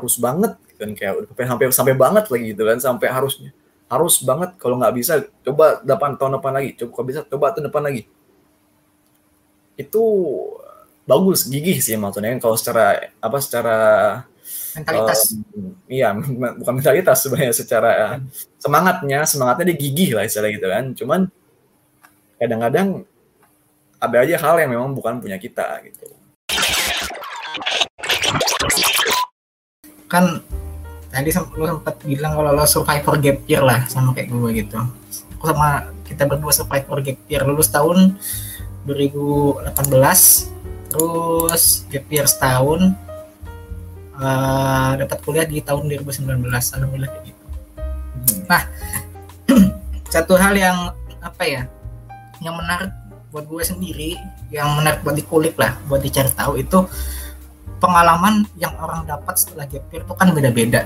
[0.00, 0.90] harus banget kan.
[0.96, 3.50] Kayak udah sampai sampai banget lagi gitu kan sampai harusnya.
[3.90, 6.70] Harus banget kalau nggak bisa coba depan tahun depan lagi.
[6.80, 8.02] Coba kalau bisa coba tahun depan lagi.
[9.76, 10.02] Itu
[11.04, 13.76] bagus gigih sih maksudnya kalau secara apa secara
[14.78, 15.34] mentalitas.
[15.58, 16.14] um, iya
[16.62, 17.90] bukan mentalitas sebenarnya secara
[18.62, 20.84] semangatnya semangatnya dia gigih lah istilah gitu kan.
[20.96, 21.20] Cuman
[22.40, 23.04] kadang-kadang
[24.00, 26.19] ada aja hal yang memang bukan punya kita gitu
[30.10, 30.42] kan
[31.10, 34.78] tadi lu sempat bilang kalau lo survivor gap year lah sama kayak gue gitu.
[35.38, 38.18] Aku sama kita berdua survivor gap year lulus tahun
[38.84, 39.70] 2018
[40.90, 42.90] terus gap year setahun
[44.18, 47.44] uh, dapat kuliah di tahun 2019 alhamdulillah kayak gitu.
[48.50, 48.62] Nah
[50.14, 50.90] satu hal yang
[51.22, 51.62] apa ya
[52.42, 52.90] yang menarik
[53.30, 54.10] buat gue sendiri
[54.50, 56.82] yang menarik buat dikulik lah buat dicari tahu itu
[57.80, 60.84] pengalaman yang orang dapat setelah gap year itu kan beda-beda.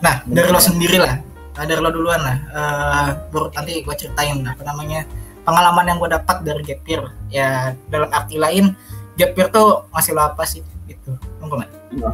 [0.00, 1.20] Nah, dari lo sendiri lah,
[1.54, 5.04] nah, dari lo duluan lah, uh, baru nanti gue ceritain apa namanya
[5.44, 7.02] pengalaman yang gue dapat dari gap year.
[7.28, 8.72] Ya dalam arti lain,
[9.20, 10.64] gap year tuh masih lo apa sih?
[10.88, 11.72] Gitu, monggo nggak?
[11.92, 12.10] Iya.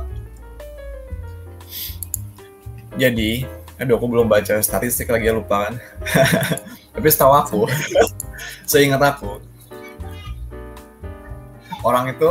[2.98, 3.46] Jadi,
[3.78, 5.74] aduh aku belum baca statistik lagi ya lupa kan.
[6.98, 7.60] Tapi setahu aku,
[8.70, 9.38] seingat aku,
[11.86, 12.30] orang itu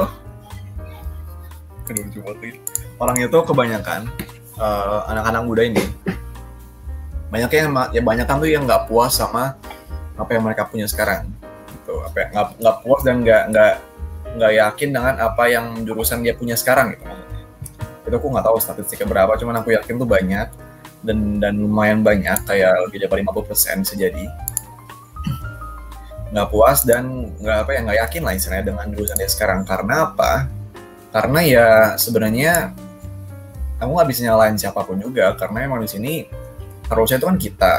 [1.90, 2.62] aduh lucu banget
[3.02, 4.02] orang itu kebanyakan
[4.62, 5.84] uh, anak-anak muda ini.
[7.30, 9.58] Banyak yang ya banyak kan tuh yang nggak puas sama
[10.17, 11.30] apa yang mereka punya sekarang
[11.73, 12.02] gitu.
[12.06, 13.73] Apa ya, nggak puas dan nggak nggak
[14.38, 17.06] nggak yakin dengan apa yang jurusan dia punya sekarang gitu
[18.10, 20.50] itu aku nggak tahu statistiknya berapa cuman aku yakin tuh banyak
[21.06, 24.26] dan dan lumayan banyak kayak lebih dari 50% bisa jadi
[26.30, 29.66] nggak puas dan nggak apa ya nggak yakin lah istilahnya dengan jurusan dia sekarang.
[29.66, 30.45] Karena apa
[31.10, 32.74] karena ya sebenarnya
[33.80, 36.14] kamu nggak bisa nyalain siapa pun juga karena emang di sini
[36.92, 37.74] harusnya itu kan kita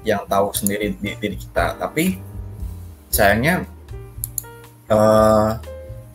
[0.00, 1.76] yang tahu sendiri di diri kita.
[1.76, 2.16] Tapi
[3.12, 3.68] sayangnya
[4.88, 5.50] eh,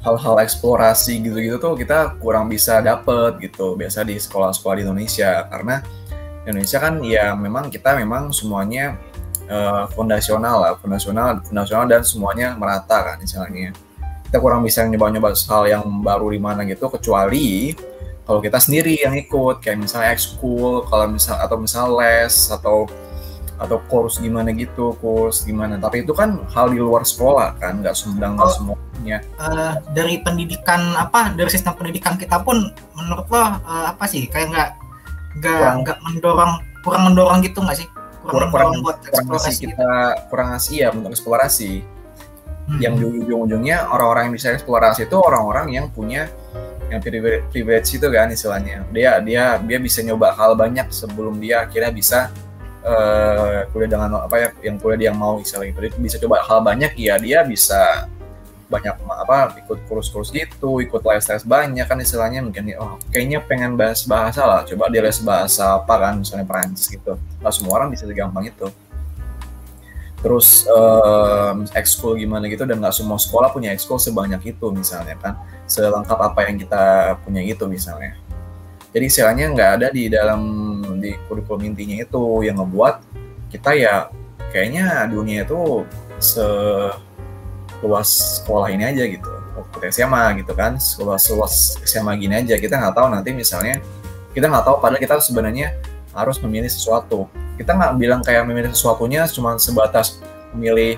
[0.01, 3.77] hal-hal eksplorasi gitu-gitu tuh kita kurang bisa dapet gitu.
[3.77, 5.45] Biasa di sekolah-sekolah di Indonesia.
[5.49, 5.81] Karena
[6.45, 8.97] Indonesia kan ya memang kita memang semuanya
[9.49, 10.73] uh, fondasional lah.
[10.77, 13.73] Fondasional fondasional dan semuanya merata kan misalnya
[14.35, 17.71] kita kurang bisa nyoba-nyoba hal yang baru di mana gitu kecuali
[18.27, 19.63] kalau kita sendiri yang ikut.
[19.63, 22.83] Kayak misalnya ekskul kalau misal atau misal les atau
[23.55, 25.79] atau kurs gimana gitu kurs gimana.
[25.79, 29.17] Tapi itu kan hal di luar sekolah kan nggak sembarang nggak oh, semuanya.
[29.39, 33.55] Uh, dari pendidikan apa dari sistem pendidikan kita pun menurut lo uh,
[33.95, 34.27] apa sih?
[34.27, 34.69] Kayak nggak
[35.39, 37.87] nggak nggak mendorong kurang mendorong gitu nggak sih?
[38.27, 39.91] Kurang kurang, kurang buat kurang ngasih kita
[40.27, 41.94] kurang ngasih ya untuk eksplorasi
[42.81, 46.25] yang ujung-ujungnya orang-orang yang bisa eksplorasi itu orang-orang yang punya
[46.89, 48.85] yang privilege, itu kan istilahnya.
[48.93, 52.19] Dia dia dia bisa nyoba hal banyak sebelum dia akhirnya bisa
[52.85, 55.73] uh, kuliah dengan apa ya yang kuliah dia mau istilahnya.
[55.73, 58.09] Itu bisa coba hal banyak ya dia bisa
[58.65, 62.45] banyak apa ikut kursus-kursus gitu ikut les tes banyak kan istilahnya.
[62.45, 64.61] Mungkin oh kayaknya pengen bahas bahasa lah.
[64.65, 67.17] Coba dia les bahasa apa kan misalnya Perancis gitu.
[67.41, 68.69] Nggak semua orang bisa segampang itu
[70.25, 75.37] terus um, ekskul gimana gitu dan nggak semua sekolah punya ekskul sebanyak itu misalnya kan?
[75.69, 78.17] Selengkap apa yang kita punya itu misalnya.
[78.89, 80.41] Jadi istilahnya nggak ada di dalam
[80.97, 83.05] di kurikulum intinya itu yang ngebuat
[83.53, 84.09] kita ya
[84.49, 85.85] kayaknya dunia itu
[86.17, 88.09] seluas
[88.41, 89.29] sekolah ini aja gitu.
[89.29, 92.57] Waktu SMA gitu kan seluas seluas SMA gini aja.
[92.57, 93.77] Kita nggak tahu nanti misalnya
[94.33, 95.69] kita nggak tahu padahal kita sebenarnya
[96.15, 97.27] harus memilih sesuatu.
[97.59, 100.23] Kita nggak bilang kayak memilih sesuatunya cuma sebatas
[100.55, 100.95] memilih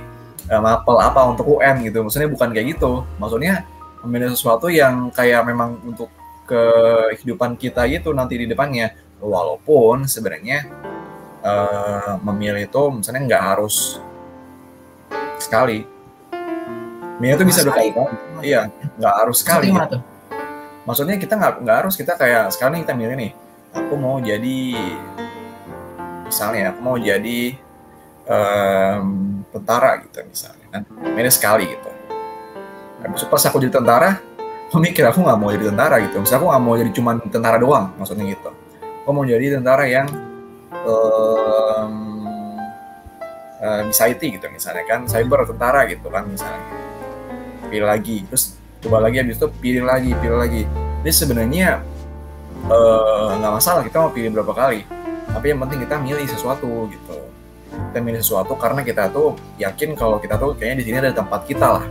[0.48, 2.06] uh, mapel apa untuk UN gitu.
[2.06, 3.04] Maksudnya bukan kayak gitu.
[3.18, 3.66] Maksudnya
[4.06, 6.14] memilih sesuatu yang kayak memang untuk
[6.48, 8.94] kehidupan kita itu nanti di depannya.
[9.18, 10.70] Walaupun sebenarnya
[11.42, 13.98] uh, memilih itu misalnya nggak harus
[15.42, 15.82] sekali.
[17.18, 17.90] Mia itu bisa dua kali
[18.46, 18.70] iya
[19.02, 19.74] nggak harus sekali.
[19.74, 19.98] gitu.
[20.86, 21.98] maksudnya kita nggak nggak harus.
[21.98, 23.32] Kita kayak sekarang kita milih nih
[23.78, 24.58] aku mau jadi
[26.28, 27.56] misalnya aku mau jadi
[28.28, 29.06] um,
[29.54, 30.66] tentara gitu misalnya.
[30.74, 30.82] Kan
[31.16, 31.90] ini sekali gitu.
[33.06, 34.20] Habis pas aku jadi tentara
[34.68, 36.20] aku mikir aku nggak mau jadi tentara gitu.
[36.20, 38.50] Misalnya aku nggak mau jadi cuma tentara doang maksudnya gitu.
[39.06, 40.08] Aku mau jadi tentara yang
[40.84, 41.94] um,
[43.64, 45.08] uh, bisa IT gitu misalnya kan.
[45.08, 46.66] Cyber tentara gitu kan misalnya.
[47.72, 50.64] Pilih lagi terus coba lagi habis itu pilih lagi pilih lagi.
[51.08, 51.97] Ini sebenarnya
[53.38, 54.82] nggak uh, masalah kita mau pilih berapa kali.
[55.28, 57.18] Tapi yang penting kita milih sesuatu gitu.
[57.70, 61.46] Kita milih sesuatu karena kita tuh yakin kalau kita tuh kayaknya di sini ada tempat
[61.46, 61.86] kita lah.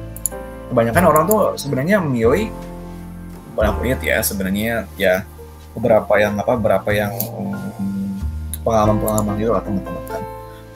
[0.73, 2.51] Kebanyakan orang tuh sebenarnya memilih
[3.55, 5.23] banyak lihat ya sebenarnya ya
[5.73, 7.15] beberapa yang apa beberapa yang
[8.67, 10.23] pengalaman-pengalaman gitu lah teman-teman kan.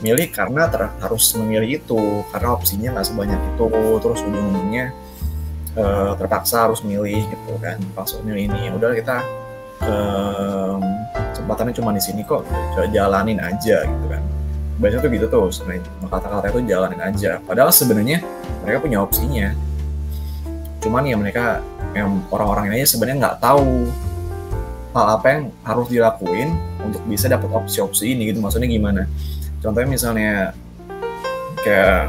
[0.00, 2.00] Milih karena ter harus memilih itu
[2.31, 3.66] karena opsinya nggak sebanyak itu.
[3.98, 4.87] Terus ujung-ujungnya
[5.75, 7.82] uh, terpaksa harus milih gitu kan.
[7.82, 9.26] Terpaksa milih ini udah kita
[9.81, 10.00] ke
[11.35, 14.23] kesempatannya cuma di sini kok coba jalanin aja gitu kan.
[14.81, 17.41] Biasanya tuh gitu tuh sebenarnya kata-kata itu jalanin aja.
[17.43, 18.23] Padahal sebenarnya
[18.62, 19.53] mereka punya opsinya.
[20.81, 21.61] Cuman ya mereka
[21.93, 23.91] yang orang-orang ini sebenarnya nggak tahu
[24.94, 28.41] hal apa yang harus dilakuin untuk bisa dapat opsi-opsi ini gitu.
[28.41, 29.05] Maksudnya gimana?
[29.61, 30.33] Contohnya misalnya
[31.61, 32.09] kayak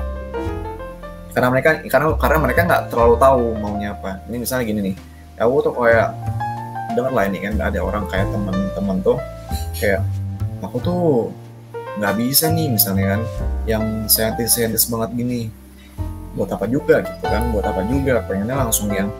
[1.31, 4.23] karena mereka karena karena mereka nggak terlalu tahu maunya apa.
[4.31, 4.95] Ini misalnya gini nih
[5.35, 6.13] ya aku tuh kayak
[6.95, 9.17] dengar lah ini kan ada orang kayak teman-teman tuh
[9.77, 10.01] kayak
[10.61, 11.03] aku tuh
[11.99, 13.21] nggak bisa nih misalnya kan
[13.67, 15.41] yang saintis-saintis banget gini.
[16.31, 19.11] Buat apa juga gitu kan buat apa juga pengennya langsung yang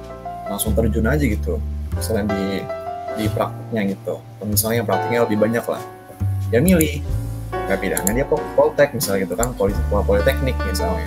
[0.47, 1.59] langsung terjun aja gitu
[1.91, 2.63] misalnya di
[3.19, 4.15] di praktiknya gitu.
[4.39, 5.83] Atau misalnya yang praktiknya lebih banyak lah.
[6.56, 7.03] Ya milih
[7.51, 8.23] nggak pidana dia
[8.56, 9.51] poltek misalnya gitu kan
[9.91, 11.03] politeknik misalnya.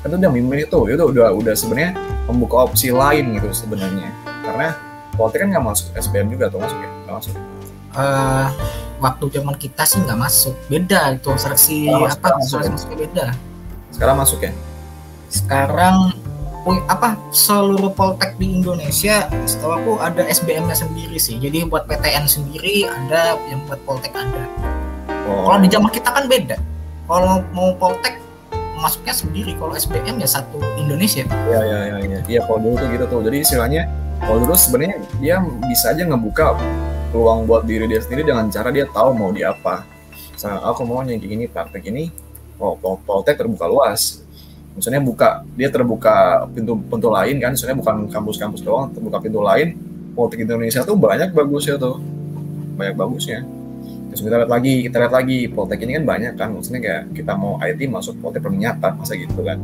[0.00, 1.92] Kan udah memilih tuh itu udah udah sebenarnya
[2.24, 4.08] membuka opsi lain gitu sebenarnya.
[4.24, 4.72] Karena
[5.14, 6.90] politik kan nggak masuk SBM juga tuh masuk ya?
[7.04, 7.34] Nggak masuk.
[7.92, 8.48] Uh,
[9.02, 10.54] waktu zaman kita sih nggak masuk.
[10.70, 12.38] Beda itu seleksi apa?
[12.40, 13.26] masuk, seleksi masuknya beda.
[13.92, 14.52] Sekarang masuk ya?
[15.28, 15.96] Sekarang
[16.86, 17.18] apa?
[17.34, 21.36] Seluruh poltek di Indonesia setahu aku ada SBM-nya sendiri sih.
[21.42, 24.46] Jadi buat PTN sendiri ada yang buat poltek ada.
[25.22, 25.46] Oh.
[25.46, 26.56] kalau di zaman kita kan beda.
[27.06, 28.21] Kalau mau poltek
[28.78, 29.52] masuknya sendiri.
[29.56, 31.24] Kalau SBM ya satu Indonesia.
[31.26, 32.18] Iya iya iya iya.
[32.28, 33.20] Ya, kalau dulu tuh gitu tuh.
[33.26, 33.82] Jadi istilahnya
[34.22, 35.36] kalau dulu sebenarnya dia
[35.68, 36.56] bisa aja ngebuka
[37.12, 39.84] peluang buat diri dia sendiri dengan cara dia tahu mau di apa.
[40.32, 42.08] Misalnya aku mau yang gini praktek ini
[42.58, 44.22] oh poltek terbuka luas.
[44.72, 47.52] Misalnya buka dia terbuka pintu pintu lain kan.
[47.52, 49.76] Misalnya bukan kampus-kampus doang terbuka pintu lain.
[50.12, 52.00] Politik Indonesia tuh banyak bagusnya tuh.
[52.76, 53.61] Banyak bagusnya
[54.12, 55.38] terus kita lihat lagi kita lihat lagi.
[55.48, 59.40] Politik ini kan banyak kan maksudnya kayak kita mau IT masuk politik perminyakan masa gitu
[59.40, 59.56] kan.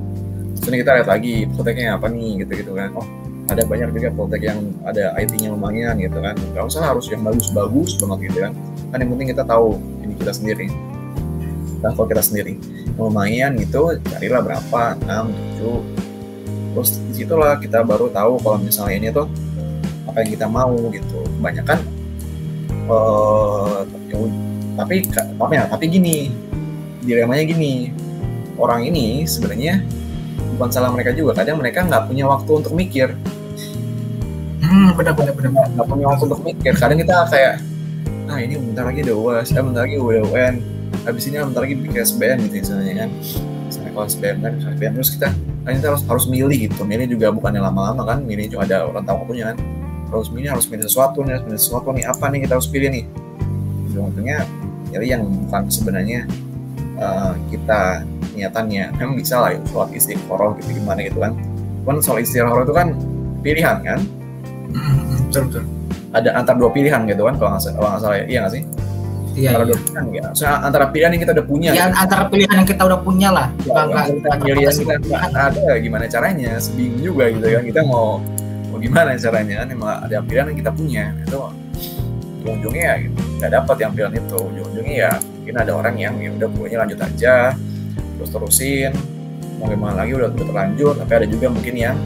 [0.57, 2.89] Maksudnya kita lihat lagi politeknya apa nih gitu gitu kan.
[2.97, 3.07] Oh
[3.49, 6.37] ada banyak juga politik yang ada IT-nya lumayan gitu kan.
[6.53, 8.53] Gak usah harus yang bagus-bagus banget gitu kan.
[8.93, 10.69] Kan yang penting kita tahu ini kita sendiri.
[11.79, 12.59] Dan kalau kita sendiri
[12.99, 19.09] lumayan gitu carilah berapa 6 7 terus di situlah kita baru tahu kalau misalnya ini
[19.15, 19.31] tuh
[20.11, 21.23] apa yang kita mau gitu.
[21.39, 21.79] Kebanyakan
[24.15, 24.31] uh,
[24.79, 26.49] tapi tapi ya tapi gini
[27.09, 27.75] dilemanya gini.
[28.59, 29.81] Orang ini sebenarnya
[30.59, 31.33] bukan salah mereka juga.
[31.39, 33.15] Kadang mereka nggak punya waktu untuk mikir.
[34.61, 35.67] Hmm benar benar benar.
[35.73, 36.73] Nggak punya waktu untuk mikir.
[36.75, 37.55] Kadang kita kayak
[38.29, 40.55] ah ini bentar lagi udah uas eh, bentar lagi udah UN
[41.09, 43.11] habis ini bentar lagi bikin SBM gitu misalnya kan.
[43.71, 45.29] Misalnya kalau SBM kan SBM terus kita
[45.65, 46.83] kan kita harus harus milih gitu.
[46.83, 48.19] Milih juga bukan yang lama-lama kan.
[48.27, 49.59] Milih cuma ada orang tahu waktunya kan.
[50.11, 52.05] Harus milih harus milih sesuatu nih harus milih sesuatu nih.
[52.11, 53.05] Apa nih kita harus pilih nih
[53.99, 54.47] ujung-ujungnya
[54.95, 56.25] jadi yang bukan sebenarnya
[57.03, 58.07] uh, kita
[58.39, 61.35] niatannya memang bisa lah ya, sholat istiqoroh gitu gimana gitu kan
[61.83, 62.95] cuman soal istiqoroh itu kan
[63.43, 63.99] pilihan kan
[65.27, 65.65] betul betul
[66.15, 67.63] ada antar dua pilihan gitu kan kalau nggak
[68.01, 68.65] salah ya iya nggak sih
[69.39, 69.71] Iya, antara iya.
[69.71, 70.25] dua pilihan ya.
[70.35, 71.71] Soalnya antara pilihan yang kita udah punya.
[71.71, 71.95] Ya, gitu.
[72.03, 73.47] antara pilihan yang kita udah punya lah.
[73.63, 77.63] Ya, Bukan kita pilih yang kita nggak ada gimana caranya, sebingung juga gitu kan.
[77.71, 78.19] Kita mau
[78.69, 81.05] mau gimana caranya kan emang ada pilihan yang kita punya.
[81.23, 81.39] Itu
[82.49, 83.17] ujung-ujungnya ya gitu.
[83.37, 84.39] nggak dapat yang pilihan itu.
[84.41, 87.35] Ujung-ujungnya ya mungkin ada orang yang ya udah punya lanjut aja,
[88.17, 88.93] terus terusin.
[89.61, 91.97] Mau gimana lagi udah, udah terlanjur, tapi ada juga mungkin yang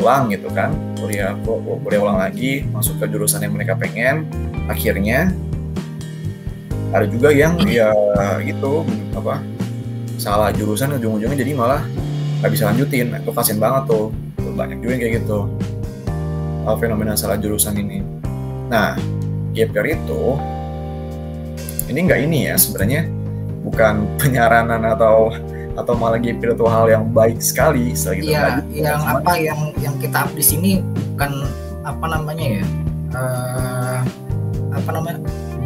[0.00, 4.24] ulang gitu kan kuliah kuliah ulang lagi masuk ke jurusan yang mereka pengen
[4.64, 5.28] akhirnya
[6.90, 7.92] ada juga yang ya
[8.40, 9.44] gitu apa
[10.16, 11.84] salah jurusan ujung-ujungnya jadi malah
[12.40, 14.08] nggak bisa lanjutin itu kasian banget tuh
[14.56, 15.38] banyak juga yang kayak gitu
[16.80, 18.00] fenomena salah jurusan ini
[18.72, 18.94] nah
[19.54, 20.38] year itu
[21.90, 23.06] ini nggak ini ya sebenarnya
[23.66, 25.34] bukan penyaranan atau
[25.78, 27.94] atau malah year itu hal yang baik sekali
[28.68, 30.70] Iya, yang apa yang yang kita up di sini
[31.14, 31.46] bukan
[31.86, 32.64] apa namanya ya
[33.16, 33.98] uh,
[34.76, 35.18] apa namanya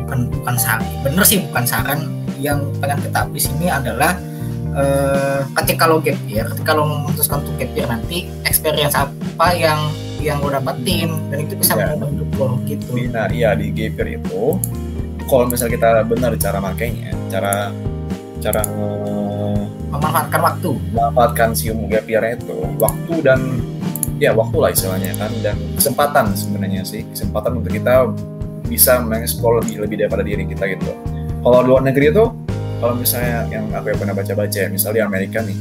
[0.04, 2.00] bukan bukan saran bener sih bukan saran
[2.38, 4.14] yang pengen kita habis ini adalah
[4.76, 9.80] uh, ketika lo gap year ketika lo memutuskan untuk gap year nanti experience apa yang
[10.20, 11.96] yang lo dapetin dan itu bisa ya.
[11.96, 14.58] mengubah lo gitu nah iya di gap year itu
[15.24, 17.72] kalau misal kita benar cara makainya cara
[18.42, 18.62] cara
[19.88, 23.40] memanfaatkan waktu memanfaatkan si gap itu waktu dan
[24.22, 28.10] ya waktu lah istilahnya kan dan kesempatan sebenarnya sih kesempatan untuk kita
[28.64, 30.92] bisa mengeksplor lebih lebih daripada diri kita gitu.
[31.44, 32.24] Kalau luar negeri itu
[32.80, 35.56] kalau misalnya yang aku yang pernah baca-baca ya, misalnya di Amerika nih,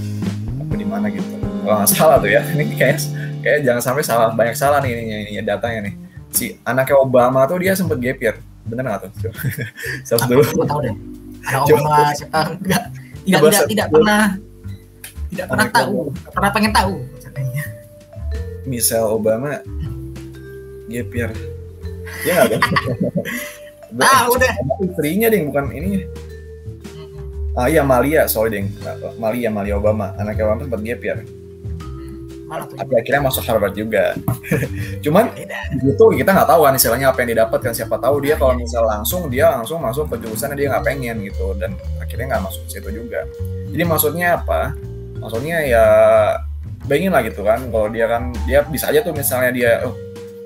[0.60, 1.36] apa di mana gitu.
[1.64, 3.00] Kalau nggak salah tuh ya, ini kayak
[3.44, 5.04] kayak jangan sampai salah banyak salah nih ini,
[5.36, 5.94] ini datanya nih.
[6.34, 8.36] Si anaknya Obama tuh dia sempet gap year.
[8.66, 9.12] Bener nggak tuh?
[10.04, 10.44] Search dulu.
[10.44, 10.96] Tahu deh.
[11.46, 12.40] Ada Obama siapa?
[12.58, 12.84] Enggak
[13.24, 14.24] tidak tidak tidak pernah.
[15.32, 15.96] Tidak pernah tahu.
[16.34, 17.64] Pernah pengen tahu katanya.
[18.68, 19.62] Michelle Obama
[20.90, 21.32] gap year.
[22.28, 22.62] Ya nggak
[23.94, 26.10] tahu deh istrinya deh bukan ini.
[27.54, 28.26] Ah iya Malia.
[28.26, 28.66] Sorry deh
[29.22, 30.18] Malia Malia Obama.
[30.18, 31.20] Anaknya Obama sempat gap year
[32.62, 34.14] tapi akhirnya masuk Harvard juga.
[35.04, 35.34] Cuman
[35.80, 37.74] itu kita nggak tahu kan istilahnya apa yang didapat kan.
[37.74, 41.58] Siapa tahu dia kalau misal langsung dia langsung masuk ke jurusan dia nggak pengen gitu.
[41.58, 43.26] Dan akhirnya nggak masuk situ juga.
[43.74, 44.78] Jadi maksudnya apa?
[45.18, 45.86] Maksudnya ya
[46.86, 47.60] bayangin lah gitu kan.
[47.70, 49.96] Kalau dia kan dia bisa aja tuh misalnya dia oh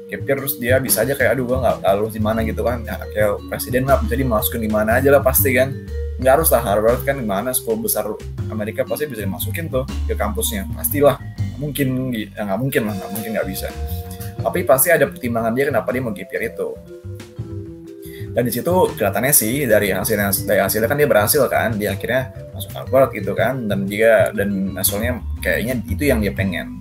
[0.08, 2.86] kepir terus dia bisa aja kayak aduh gua nggak tahu di mana gitu kan.
[2.88, 5.76] Ya, kayak presiden lah jadi masukin di mana aja lah pasti kan.
[6.18, 8.10] Nggak harus lah Harvard kan di mana sekolah besar
[8.50, 10.66] Amerika pasti bisa dimasukin tuh ke kampusnya.
[10.74, 13.68] Pastilah mungkin ya nggak mungkin lah nggak mungkin nggak bisa.
[14.38, 16.78] Tapi pasti ada pertimbangan dia kenapa dia mau gipir itu.
[18.38, 22.30] Dan di situ kelihatannya sih dari hasilnya dari hasilnya kan dia berhasil kan dia akhirnya
[22.54, 26.78] masuk Harvard gitu kan dan dia dan hasilnya kayaknya itu yang dia pengen.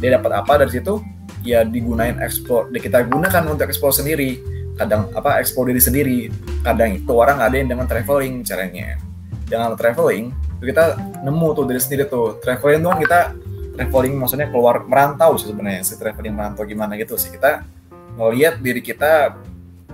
[0.00, 1.04] Dia dapat apa dari situ?
[1.44, 4.40] Ya digunain ekspor kita gunakan untuk ekspor sendiri.
[4.80, 6.18] Kadang apa ekspor diri sendiri.
[6.64, 8.96] Kadang itu orang ada yang dengan traveling caranya.
[9.44, 10.32] Dengan traveling
[10.64, 12.40] kita nemu tuh dari sendiri tuh.
[12.40, 13.20] Traveling tuh kan kita
[13.76, 17.28] traveling maksudnya keluar merantau sih sebenarnya si traveling merantau gimana gitu sih.
[17.28, 17.62] Kita
[18.16, 19.36] ngelihat diri kita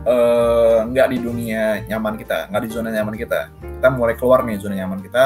[0.06, 3.50] eh, nggak uh, di dunia nyaman kita nggak di zona nyaman kita.
[3.58, 5.24] Kita mulai keluar nih zona nyaman kita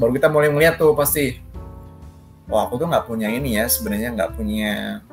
[0.00, 1.36] baru kita mulai melihat tuh pasti
[2.48, 5.04] wah aku tuh nggak punya ini ya sebenarnya nggak punya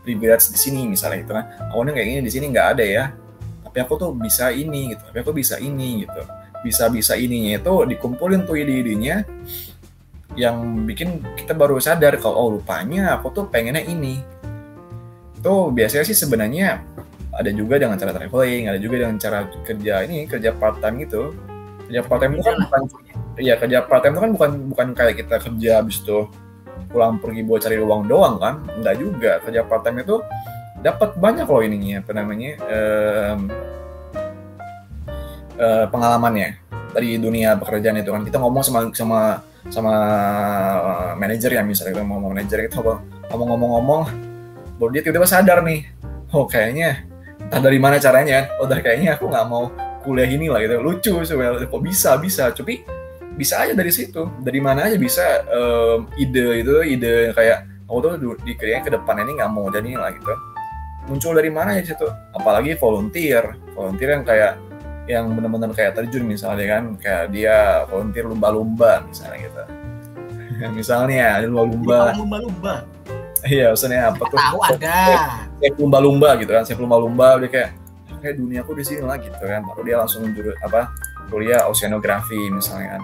[0.00, 1.44] privilege di sini misalnya itu kan.
[1.76, 3.04] Awalnya kayak gini di sini nggak ada ya
[3.68, 6.24] tapi aku tuh bisa ini gitu tapi aku bisa ini gitu.
[6.58, 9.22] Bisa bisa ininya itu dikumpulin tuh ide-idenya
[10.36, 14.20] yang bikin kita baru sadar kalau oh rupanya aku tuh pengennya ini.
[15.38, 16.82] Itu biasanya sih sebenarnya
[17.38, 21.32] ada juga dengan cara traveling ada juga dengan cara kerja ini kerja part time gitu.
[21.88, 22.82] Kerja part time itu kan bukan
[23.38, 26.26] ya kerja part time itu kan bukan bukan kayak kita kerja habis itu
[26.88, 28.54] pulang pergi buat cari uang doang kan?
[28.76, 29.32] Enggak juga.
[29.46, 30.20] Kerja part time itu
[30.82, 33.38] dapat banyak loh ininya apa namanya um,
[35.58, 36.54] uh, pengalamannya
[36.94, 38.22] dari dunia pekerjaan itu kan.
[38.26, 39.20] Kita ngomong sama sama
[39.68, 39.94] sama
[40.80, 42.80] uh, manajer ya misalnya kita ngomong manajer itu
[43.28, 44.02] ngomong-ngomong-ngomong
[44.80, 45.84] baru dia tiba-tiba sadar nih
[46.32, 47.04] oh kayaknya
[47.38, 49.68] entah dari mana caranya oh dari kayaknya aku nggak mau
[50.04, 52.84] kuliah ini lah gitu lucu sebenarnya kok bisa bisa tapi
[53.36, 58.12] bisa aja dari situ dari mana aja bisa um, ide itu ide kayak aku tuh
[58.44, 60.34] di kayaknya ke depan ini nggak mau jadi lah gitu
[61.08, 62.04] muncul dari mana ya situ
[62.36, 64.52] apalagi volunteer volunteer yang kayak
[65.08, 69.62] yang benar-benar kayak terjun misalnya kan kayak dia volunteer lumba-lumba misalnya gitu.
[70.78, 72.12] Misalnya ada lumba-lumba.
[72.18, 72.74] Lumba-lumba.
[73.46, 74.36] Iya maksudnya apa tuh?
[74.36, 74.98] Tahu ada.
[75.58, 77.70] kayak lumba-lumba gitu kan saya lumba-lumba dia kayak
[78.18, 79.64] kayak dunia aku di sini lah gitu kan.
[79.64, 80.92] Baru dia langsung juru apa
[81.32, 83.00] kuliah oceanografi misalnya kan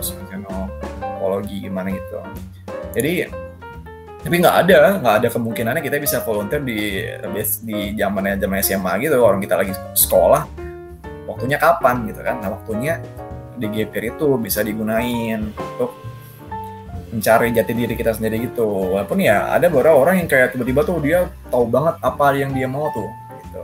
[0.00, 2.18] oceanologi gimana gitu.
[2.96, 3.12] Jadi
[4.24, 7.04] tapi nggak ada nggak ada kemungkinannya kita bisa volunteer di
[7.60, 10.63] di zamannya zaman SMA gitu orang kita lagi sekolah
[11.24, 12.40] waktunya kapan gitu kan.
[12.40, 13.00] Nah waktunya
[13.54, 15.94] di GPR itu bisa digunain untuk
[17.14, 18.96] mencari jati diri kita sendiri gitu.
[18.98, 22.66] Walaupun ya ada beberapa orang yang kayak tiba-tiba tuh dia tahu banget apa yang dia
[22.66, 23.08] mau tuh
[23.44, 23.62] gitu.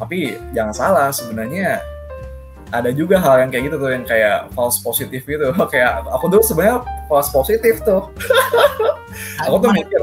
[0.00, 0.18] Tapi
[0.52, 1.78] jangan salah sebenarnya
[2.74, 5.54] ada juga hal yang kayak gitu tuh yang kayak false positif gitu.
[5.72, 8.10] Kayak aku dulu sebenarnya false positif tuh.
[9.46, 10.02] Aku tuh mikir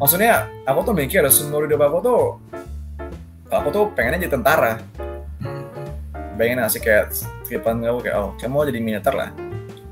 [0.00, 2.22] maksudnya aku tuh mikir seumur hidup aku tuh
[3.52, 4.80] aku tuh pengennya jadi tentara
[6.40, 7.12] pengen ngasih kayak
[7.44, 9.28] skripan kamu kayak oh kamu mau jadi militer lah.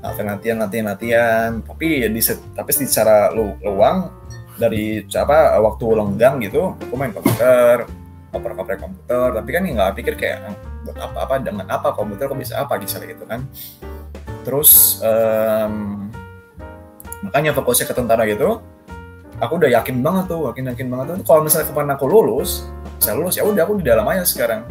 [0.01, 2.21] Latihan latihan latihan latihan tapi ya di
[2.57, 4.09] tapi secara lu, luang
[4.57, 7.85] dari apa waktu lenggang gitu aku main komputer
[8.33, 9.27] oper oper komputer.
[9.37, 10.57] Tapi kan nggak pikir kayak
[10.89, 13.45] buat apa apa dengan apa komputer kok bisa apa gitu gitu kan.
[14.41, 16.09] Terus um,
[17.29, 18.57] makanya fokusnya ke tentara gitu
[19.39, 21.17] aku udah yakin banget tuh yakin yakin banget tuh.
[21.29, 22.65] Kalau misalnya kemarin aku lulus
[22.99, 24.67] saya lulus ya udah aku di dalam aja sekarang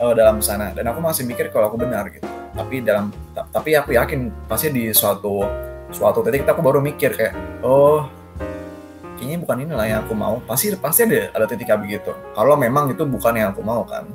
[0.00, 0.72] uh, dalam sana.
[0.72, 2.24] Dan aku masih mikir kalau aku benar gitu.
[2.56, 5.44] Tapi dalam tapi aku yakin pasti di suatu
[5.92, 8.06] suatu titik aku baru mikir kayak oh
[9.18, 10.40] kayaknya bukan inilah yang aku mau.
[10.48, 12.10] Pasti pasti ada ada titik kayak begitu.
[12.32, 14.08] Kalau memang itu bukan yang aku mau kan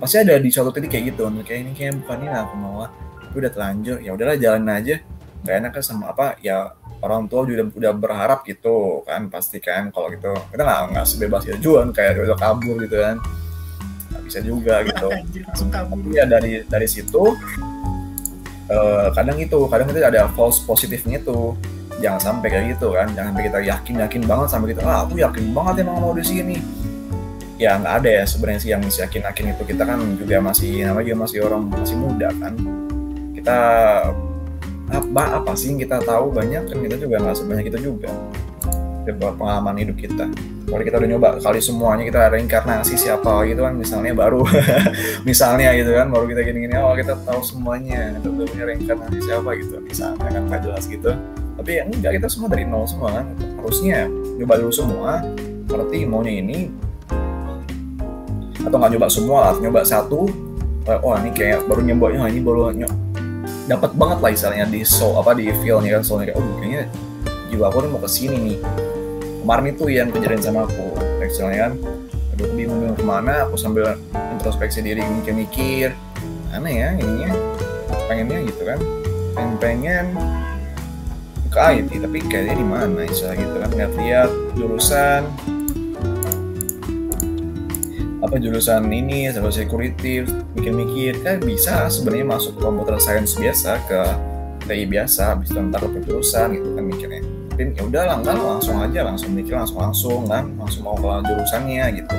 [0.00, 1.28] pasti ada di suatu titik kayak gitu.
[1.44, 2.76] Kayak ini kayaknya bukan ini yang aku mau
[3.30, 4.96] tapi udah terlanjur ya udahlah jalan aja.
[5.40, 9.88] Gak enak kan sama apa ya orang tua juga udah berharap gitu kan pasti kan
[9.94, 10.34] kalau gitu.
[10.50, 13.16] Kita nggak nggak sebebas ya juan kayak udah kabur gitu kan
[14.24, 15.08] bisa juga gitu.
[16.16, 17.34] Ya dari dari situ
[18.70, 21.54] uh, kadang itu kadang itu ada false positifnya tuh
[22.00, 24.80] jangan sampai kayak gitu kan jangan sampai kita yakin yakin banget sampai kita.
[24.82, 26.56] Ah aku yakin banget emang mau di sini
[27.60, 29.62] ya nggak ada ya sebenarnya sih yang yakin yakin itu.
[29.68, 32.54] Kita kan juga masih namanya juga masih orang masih muda kan.
[33.36, 33.58] Kita
[34.90, 38.10] apa apa sih yang kita tahu banyak kan kita juga nggak sebanyak itu juga
[39.08, 40.28] pengalaman hidup kita.
[40.70, 44.46] Kalau kita udah nyoba kali semuanya kita reinkarnasi siapa gitu kan misalnya baru.
[45.28, 49.50] Misalnya gitu kan baru kita gini-gini oh kita tahu semuanya kita udah punya reinkarnasi siapa
[49.58, 49.82] gitu.
[49.82, 51.10] Misalnya kan nggak jelas gitu.
[51.58, 53.26] Tapi ya enggak kita semua dari nol semua kan.
[53.58, 54.06] Harusnya
[54.38, 55.10] nyoba dulu semua
[55.66, 56.58] berarti maunya ini.
[58.62, 60.20] Atau nggak nyoba semua atau nyoba satu.
[60.86, 63.10] Oh ini kayak baru nyobanya ini baru nyoba
[63.70, 66.82] dapat banget lah istilahnya di soul apa di feelnya kan soalnya kayak oh kayaknya
[67.54, 68.58] jiwa aku nih mau ke sini nih
[69.40, 70.96] kemarin itu yang kejadian sama aku.
[71.20, 71.72] Misalnya kan
[72.36, 73.96] aduh aku bingung bingung ke mana aku sambil
[74.36, 75.96] introspeksi diri mikir-mikir.
[76.52, 77.30] Aneh ya ininya
[78.10, 78.78] pengennya gitu kan.
[79.32, 80.06] Pengen pengen
[81.50, 83.70] ke IT tapi kayaknya di mana istilah gitu kan.
[83.72, 85.22] Lihat-lihat jurusan.
[88.20, 91.24] Apa jurusan ini cyber security mikir-mikir.
[91.24, 94.00] Kan bisa sebenarnya masuk komputer science biasa ke
[94.70, 97.26] TI biasa bisa ntar ke jurusan gitu kan mikirnya
[97.60, 100.48] tapi ya udah lah langsung aja langsung mikir langsung langsung kan?
[100.56, 102.16] Langsung mau ke jurusannya gitu.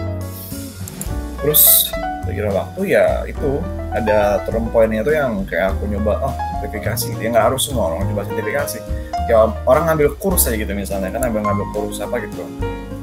[1.41, 1.89] Terus
[2.29, 3.57] kira waktu ya itu
[3.89, 7.17] ada turn pointnya tuh yang kayak aku nyoba oh sertifikasi.
[7.17, 8.85] Dia nggak harus semua orang coba sertifikasi.
[9.25, 11.25] Kayak orang ngambil kurs aja gitu misalnya kan?
[11.25, 12.45] Ngambil ngambil kurs apa gitu?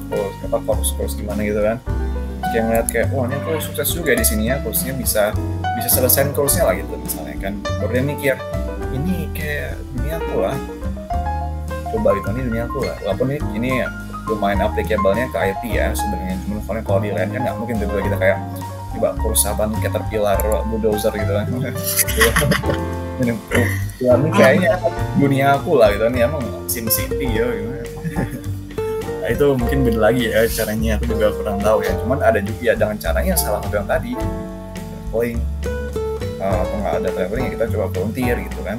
[0.07, 1.83] Kurs apa kurs kurs gimana gitu kan?
[2.55, 5.35] Kayak ngeliat kayak wah ini aku sukses juga di sini ya kursnya bisa
[5.75, 7.59] bisa selesai kursnya lah gitu misalnya kan?
[7.83, 8.39] Baru mikir
[8.95, 10.78] ini kayak dunia aku lah
[11.95, 12.97] coba gitu ini dunia aku lah.
[13.05, 13.71] Walaupun ini, ini
[14.29, 16.37] lumayan applicable-nya ke IT ya sebenarnya.
[16.45, 18.39] Cuma soalnya kalau di lain kan nggak mungkin tiba kita kayak
[18.89, 21.47] coba apa caterpillar bulldozer gitu kan.
[23.19, 23.35] Ini,
[23.99, 24.79] ini kayaknya
[25.19, 26.39] dunia aku lah gitu nih emang
[26.71, 27.83] sim city ya gimana
[29.27, 31.03] nah, itu mungkin beda lagi ya caranya.
[31.03, 31.99] Aku juga kurang tahu ya.
[31.99, 34.15] Cuman ada juga ya dengan caranya salah satu yang tadi.
[35.11, 35.39] Traveling.
[36.39, 38.79] Uh, atau nggak ada traveling ya kita coba volunteer gitu kan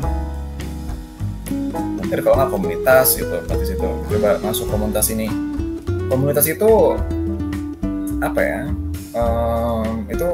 [1.74, 3.90] volunteer kalau nggak komunitas gitu berarti situ.
[4.10, 5.28] Coba masuk komunitas ini.
[6.10, 6.98] Komunitas itu
[8.20, 8.62] apa ya
[9.16, 10.28] um, itu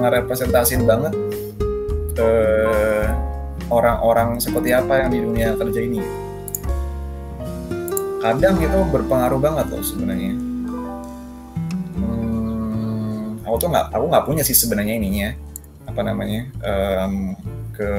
[0.00, 1.12] ngerepresentasin banget
[3.70, 6.02] orang-orang seperti apa yang di dunia kerja ini.
[8.22, 10.34] Kadang itu berpengaruh banget loh sebenarnya.
[11.94, 15.30] Hmm, aku tuh nggak aku nggak punya sih sebenarnya ininya.
[15.86, 17.36] Apa namanya um,
[17.74, 17.90] ke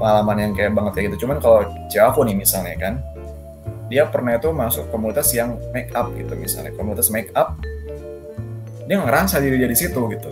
[0.00, 1.28] pengalaman yang kayak banget kayak gitu.
[1.28, 2.94] Cuman kalau cewek aku nih misalnya kan
[3.92, 6.72] dia pernah itu masuk komunitas yang make up gitu misalnya.
[6.72, 7.60] Komunitas make up
[8.88, 10.30] dia ngerasa diri dari situ gitu.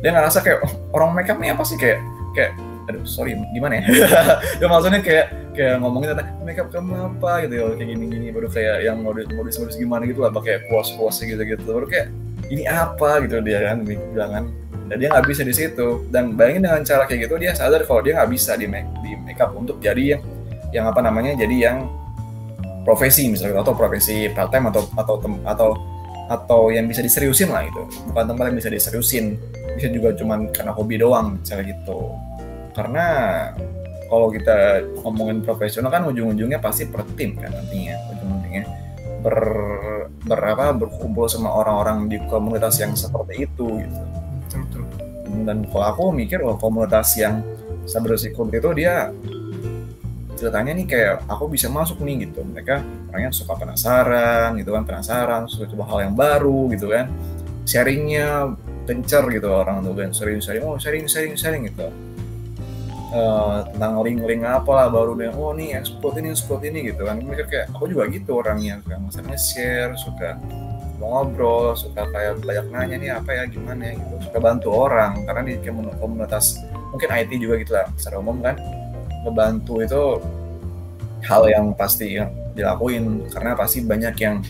[0.00, 1.76] Dia ngerasa kayak oh, orang make up nih apa sih?
[1.76, 2.00] Kayak
[2.32, 2.56] kayak
[2.88, 3.82] aduh sorry gimana ya?
[4.64, 7.44] Ya maksudnya kayak kayak ngomongin tentang makeup kamu apa?
[7.46, 10.64] gitu ya kayak gini gini baru kayak yang modus modus modus gimana gitu lah pakai
[10.66, 12.08] puas puas gitu gitu baru kayak
[12.48, 13.22] ini apa?
[13.22, 14.44] gitu dia kan bilang kan
[14.92, 16.04] dan dia nggak bisa di situ.
[16.12, 19.16] Dan bayangin dengan cara kayak gitu dia sadar kalau dia nggak bisa di make di
[19.24, 20.22] makeup untuk jadi yang
[20.68, 21.88] yang apa namanya jadi yang
[22.84, 25.16] profesi misalnya atau profesi part time atau atau
[25.48, 25.70] atau
[26.28, 29.40] atau yang bisa diseriusin lah itu bukan tempat yang bisa diseriusin.
[29.80, 32.12] Bisa juga cuman karena hobi doang misalnya gitu.
[32.76, 33.06] Karena
[34.12, 38.64] kalau kita ngomongin profesional kan ujung-ujungnya pasti per tim kan nantinya ujung-ujungnya.
[39.24, 39.38] Ber,
[40.28, 44.21] ber apa berkumpul sama orang-orang di komunitas yang seperti itu gitu
[45.44, 47.42] dan kalau aku mikir oh komunitas yang
[47.82, 49.10] cyber security itu dia
[50.38, 52.42] ceritanya nih kayak aku bisa masuk nih gitu.
[52.42, 57.06] Mereka orangnya suka penasaran gitu kan penasaran suka coba hal yang baru gitu kan.
[57.62, 61.86] Sharingnya kencer gitu orang tuh kan sering sharing oh sharing sharing sharing gitu.
[63.12, 67.22] Uh, tentang link-link apa lah baru deh oh nih export ini export ini gitu kan.
[67.22, 70.42] Mereka kayak aku juga gitu orangnya kayak misalnya share suka
[71.06, 73.94] ngobrol suka kayak banyak nanya nih apa ya gimana ya?
[73.98, 74.14] gitu.
[74.30, 75.54] Suka bantu orang karena di
[75.98, 76.62] komunitas
[76.92, 78.56] mungkin IT juga gitu lah secara umum kan
[79.22, 80.02] ngebantu itu
[81.26, 82.18] hal yang pasti
[82.54, 83.26] dilakuin.
[83.30, 84.42] Karena pasti banyak yang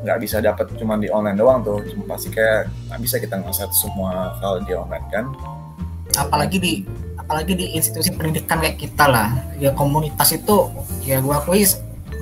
[0.00, 1.80] nggak bisa dapat cuma di online doang tuh.
[1.88, 5.24] Cuma pasti kayak nggak bisa kita ngeset semua hal di online kan.
[6.16, 6.72] Apalagi di
[7.16, 9.32] apalagi di institusi pendidikan kayak kita lah.
[9.56, 10.68] Ya komunitas itu
[11.04, 11.64] ya gue akui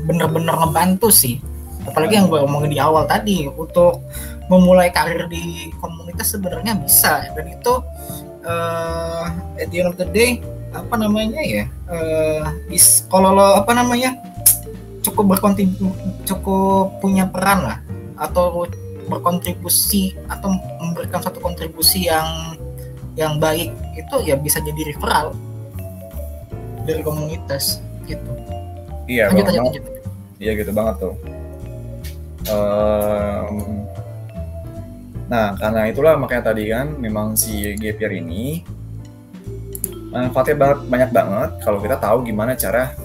[0.07, 1.43] bener-bener ngebantu sih
[1.87, 4.03] apalagi yang gue omongin di awal tadi untuk
[4.49, 7.75] memulai karir di komunitas sebenarnya bisa dan itu
[8.49, 9.29] uh,
[9.61, 10.41] at the end of the day
[10.73, 14.17] apa namanya ya uh, is, kalau lo apa namanya
[15.05, 15.97] cukup berkontribusi
[16.29, 17.79] cukup punya peran lah
[18.19, 18.69] atau
[19.09, 22.57] berkontribusi atau memberikan satu kontribusi yang
[23.17, 25.33] yang baik itu ya bisa jadi referral
[26.85, 28.31] dari komunitas gitu.
[29.09, 29.85] Iya lanjut, lanjut, lanjut.
[30.37, 31.15] iya gitu banget tuh
[32.47, 33.79] um,
[35.29, 38.65] Nah, karena itulah makanya tadi kan memang si gap year ini
[40.09, 42.97] manfaatnya banyak banget kalau kita tahu gimana cara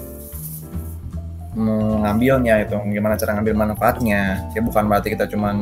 [1.52, 4.48] mengambilnya itu, gimana cara ngambil manfaatnya.
[4.56, 5.56] Ya bukan berarti kita cuman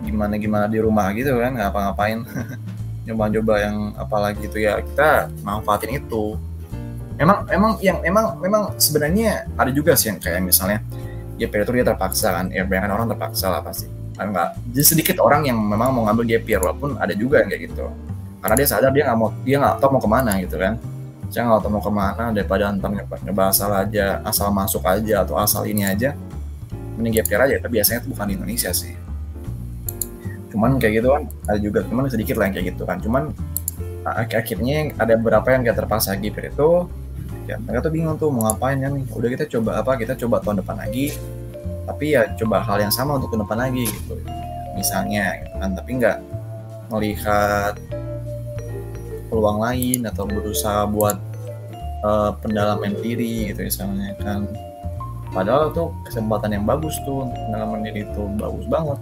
[0.00, 2.24] gimana gimana di rumah gitu kan, ngapa-ngapain.
[3.04, 6.40] Coba-coba yang apalagi itu ya kita manfaatin itu.
[7.20, 10.80] Memang memang yang memang memang sebenarnya ada juga sih yang kayak misalnya
[11.38, 13.86] ya itu dia terpaksa kan, ya banyak orang terpaksa lah pasti.
[14.18, 17.62] Enggak jadi sedikit orang yang memang mau ngambil gap year walaupun ada juga yang kayak
[17.70, 17.86] gitu.
[18.42, 20.74] Karena dia sadar dia nggak mau dia nggak tahu mau ke mana gitu kan.
[21.30, 25.38] Saya nggak tahu mau ke mana daripada antar nyoba, asal aja asal masuk aja atau
[25.38, 26.18] asal ini aja
[26.98, 27.54] mending year aja.
[27.62, 28.94] Tapi biasanya itu bukan di Indonesia sih.
[30.50, 32.98] Cuman kayak gitu kan ada juga cuman sedikit lah yang kayak gitu kan.
[32.98, 33.30] Cuman
[34.08, 36.90] akhirnya ada beberapa yang kayak terpaksa year itu
[37.48, 37.56] ya.
[37.56, 40.76] Mereka tuh bingung tuh mau ngapain kan udah kita coba apa kita coba tahun depan
[40.76, 41.16] lagi.
[41.88, 44.14] Tapi ya coba hal yang sama untuk ke depan lagi gitu.
[44.76, 46.18] Misalnya gitu kan tapi nggak
[46.92, 47.74] melihat
[49.28, 51.16] peluang lain atau berusaha buat
[52.04, 54.44] uh, pendalaman diri gitu misalnya kan.
[55.28, 58.98] Padahal tuh kesempatan yang bagus tuh untuk pendalaman diri itu bagus banget.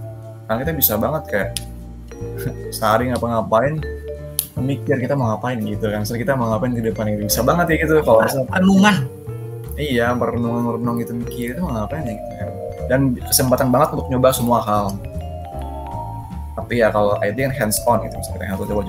[0.47, 1.51] Karena kita bisa banget kayak
[2.77, 3.79] sehari ngapa-ngapain
[4.57, 6.03] memikir kita mau ngapain gitu kan.
[6.09, 8.01] So kita mau ngapain di depan ini bisa banget ya gitu.
[8.01, 8.97] Kalau renungan
[9.77, 12.51] iya merenung merenung gitu mikir itu mau ngapain ya gitu kan.
[12.88, 14.97] Dan kesempatan banget untuk nyoba semua hal.
[16.57, 18.83] Tapi ya kalau IT kan hands on gitu misalnya harus coba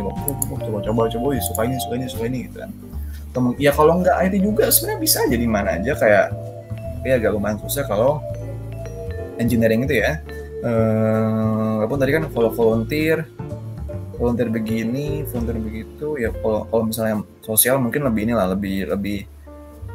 [0.81, 2.71] coba coba suka ini suka ini suka ini gitu kan.
[3.61, 6.25] Ya kalau nggak IT juga sebenarnya bisa jadi mana aja kayak
[7.05, 8.23] ya agak lumayan susah kalau
[9.37, 10.17] engineering itu ya.
[10.57, 13.29] Eh, walaupun tadi kan volunteer
[14.17, 19.19] volunteer begini volunteer begitu ya kalau, kalau misalnya sosial mungkin lebih inilah lebih lebih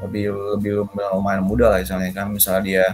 [0.02, 0.24] lebih
[0.58, 0.70] lebih
[1.14, 2.86] lumayan mudah lah misalnya kan misalnya dia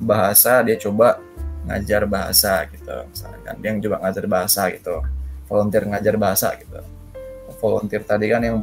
[0.00, 1.20] bahasa dia coba
[1.68, 4.96] ngajar bahasa gitu misalkan dia yang coba ngajar bahasa gitu
[5.50, 6.78] volunteer ngajar bahasa gitu.
[7.58, 8.62] Volunteer tadi kan yang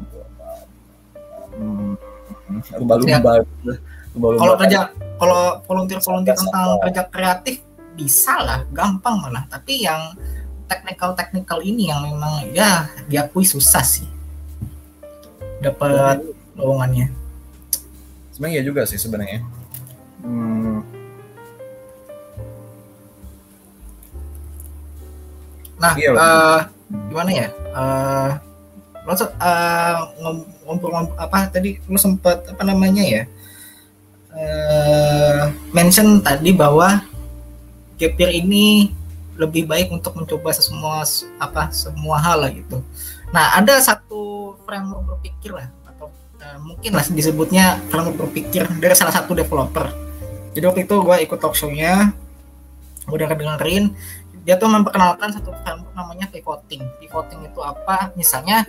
[1.60, 1.94] hmm,
[2.80, 3.76] lumba-lumba ya.
[4.16, 4.80] kalau kerja
[5.20, 7.56] kalau volunteer volunteer tentang kerja kreatif
[8.00, 9.44] bisa lah gampang malah.
[9.52, 10.16] Tapi yang
[10.68, 14.08] teknikal teknikal ini yang memang ya diakui susah sih.
[15.64, 16.22] Dapat
[16.54, 17.10] lowongannya.
[18.36, 19.42] Sebenarnya juga sih sebenarnya.
[20.22, 20.86] Hmm,
[25.78, 26.60] Nah, iya, uh,
[27.10, 27.48] gimana ya?
[27.70, 28.30] Uh,
[29.08, 29.98] lo uh,
[30.68, 33.24] ngobrol apa tadi lo sempat apa namanya ya?
[34.34, 37.02] Uh, mention tadi bahwa
[37.98, 38.94] gap year ini
[39.38, 41.06] lebih baik untuk mencoba semua
[41.38, 42.82] apa semua hal lah gitu.
[43.30, 46.10] Nah, ada satu framework berpikir lah atau
[46.42, 49.94] uh, mungkin lah disebutnya framework berpikir dari salah satu developer.
[50.58, 52.18] Jadi waktu itu gue ikut talk show-nya,
[53.06, 53.94] gue udah kedengerin
[54.48, 56.80] dia tuh memperkenalkan satu framework namanya pivoting.
[57.04, 58.16] Pivoting itu apa?
[58.16, 58.64] Misalnya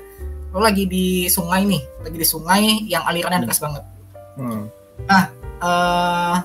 [0.51, 3.87] lo lagi di sungai nih, lagi di sungai yang alirannya deras banget.
[4.35, 4.67] Hmm.
[5.07, 5.25] Nah,
[5.63, 6.37] uh,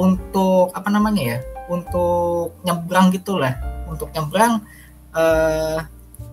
[0.00, 1.38] untuk apa namanya ya?
[1.70, 3.54] Untuk nyebrang gitulah.
[3.86, 4.66] Untuk nyebrang
[5.14, 5.78] uh,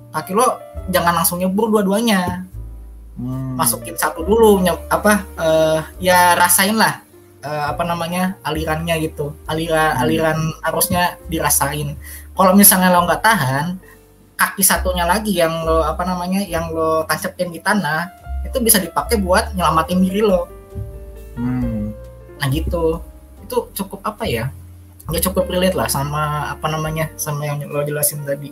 [0.10, 0.58] kaki lo
[0.89, 2.41] jangan langsung nyebur dua-duanya.
[3.17, 3.54] Hmm.
[3.54, 5.26] Masukin satu dulu, apa?
[5.38, 7.06] Uh, ya rasain lah
[7.47, 10.02] uh, apa namanya alirannya gitu aliran hmm.
[10.04, 11.95] aliran arusnya dirasain
[12.36, 13.65] kalau misalnya lo nggak tahan
[14.38, 18.10] kaki satunya lagi yang lo apa namanya yang lo tancapin di tanah
[18.45, 20.45] itu bisa dipakai buat nyelamatin diri lo
[21.39, 21.84] hmm.
[22.38, 23.02] nah gitu
[23.41, 24.45] itu cukup apa ya
[25.07, 28.51] ya cukup relate lah sama apa namanya sama yang lo jelasin tadi.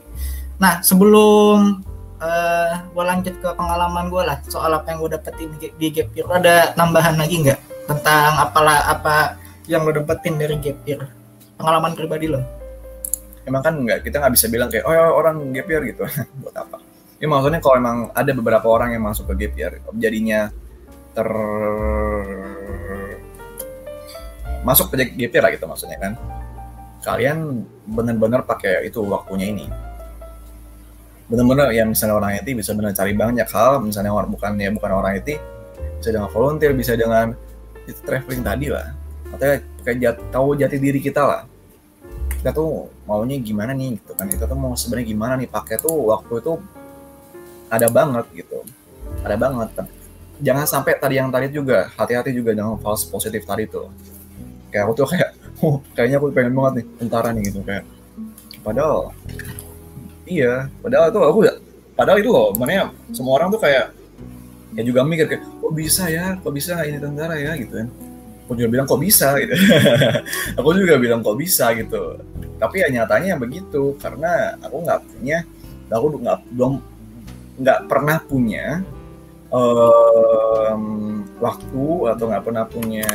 [0.60, 1.84] Nah sebelum
[2.20, 5.88] uh, eh, gue lanjut ke pengalaman gue lah soal apa yang gue dapetin di, di
[5.92, 6.28] gap year.
[6.32, 7.60] Ada tambahan lagi nggak
[7.92, 9.36] tentang apalah apa
[9.68, 11.04] yang lo dapetin dari gap year?
[11.60, 12.40] Pengalaman pribadi lo.
[13.44, 16.08] Emang kan nggak kita nggak bisa bilang kayak oh ya, orang gap year gitu.
[16.42, 16.78] Buat apa?
[17.20, 20.52] Ya maksudnya kalau emang ada beberapa orang yang masuk ke gap year jadinya
[21.16, 21.30] ter
[24.68, 26.14] masuk ke year lah gitu maksudnya kan
[27.06, 29.66] kalian benar-benar pakai itu waktunya ini.
[31.30, 34.92] Benar-benar ya misalnya orang IT bisa benar cari banyak hal misalnya orang bukan ya bukan
[34.92, 35.38] orang IT
[36.02, 37.38] bisa dengan volunteer bisa dengan
[37.86, 38.90] itu traveling tadi lah.
[39.30, 41.42] Atau kayak jat, tahu jati diri kita lah.
[42.42, 44.26] Kita tuh maunya gimana nih gitu kan.
[44.26, 46.54] Kita tuh mau sebenarnya gimana nih pakai tuh waktu itu
[47.70, 48.66] ada banget gitu.
[49.22, 49.70] Ada banget
[50.42, 53.88] jangan sampai tadi yang tadi juga hati-hati juga dengan false positif tadi tuh.
[54.74, 57.86] Kayak aku tuh kayak oh, kayaknya aku pengen banget nih tentara nih gitu kayak.
[58.62, 59.14] Padahal
[60.26, 61.40] iya padahal tuh aku
[61.94, 63.94] padahal itu loh mana semua orang tuh kayak
[64.74, 66.38] ya juga mikir kayak kok bisa ya?
[66.38, 67.58] Kok bisa ini tentara ya?
[67.58, 67.90] Gitu kan.
[68.46, 69.34] Aku juga bilang kok bisa?
[69.42, 69.54] Gitu.
[70.62, 71.74] Aku juga bilang kok bisa?
[71.74, 72.22] Gitu.
[72.62, 75.44] Tapi ya nyatanya begitu karena aku nggak punya
[75.92, 76.74] aku nggak belum
[77.56, 78.66] nggak pernah punya
[79.52, 80.84] um,
[81.40, 83.08] waktu atau nggak pernah punya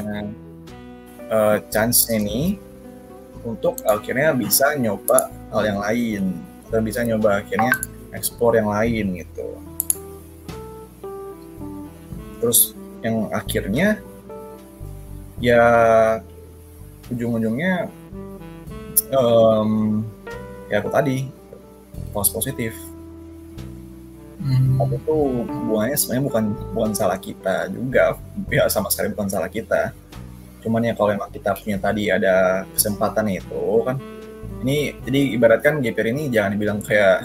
[1.30, 2.58] uh, chance ini
[3.46, 6.22] untuk akhirnya bisa nyoba hal yang lain.
[6.70, 7.72] Dan bisa nyoba akhirnya
[8.14, 9.48] ekspor yang lain gitu.
[12.42, 13.98] Terus yang akhirnya
[15.40, 15.64] ya
[17.10, 17.88] ujung-ujungnya
[19.10, 20.04] um,
[20.68, 21.26] ya aku tadi
[22.12, 22.76] pos positif.
[24.40, 24.80] Hmm.
[24.88, 28.16] itu hubungannya sebenarnya bukan bukan salah kita juga.
[28.48, 29.92] Ya sama sekali bukan salah kita
[30.60, 33.96] cuman ya kalau emang kita punya tadi ada kesempatan itu kan
[34.60, 37.24] ini jadi ibaratkan GPR ini jangan dibilang kayak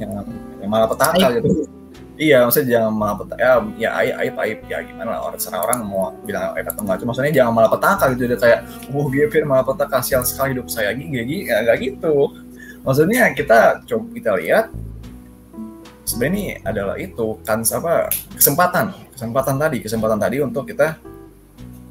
[0.00, 0.12] yang,
[0.60, 1.68] yang malah petaka gitu
[2.20, 3.40] Iya, maksudnya jangan malah petaka.
[3.40, 4.58] Ya, ya aib, aib, aib.
[4.68, 6.96] Ya gimana lah, orang, orang mau bilang aib atau enggak.
[7.00, 8.28] Cuma maksudnya jangan malah petaka gitu.
[8.28, 8.60] Dia kayak,
[8.92, 10.92] oh Gavin malah petaka, sial sekali hidup saya.
[10.92, 12.36] Gini, gini, ya gak gitu.
[12.84, 14.64] Maksudnya kita coba kita lihat,
[16.04, 18.92] sebenarnya ini adalah itu, kan apa, kesempatan.
[19.16, 21.00] Kesempatan tadi, kesempatan tadi untuk kita,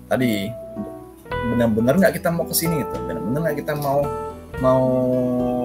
[0.09, 0.49] tadi,
[1.29, 2.95] benar-benar nggak kita mau ke sini gitu.
[3.05, 4.01] Benar-benar nggak kita mau,
[4.59, 4.83] mau,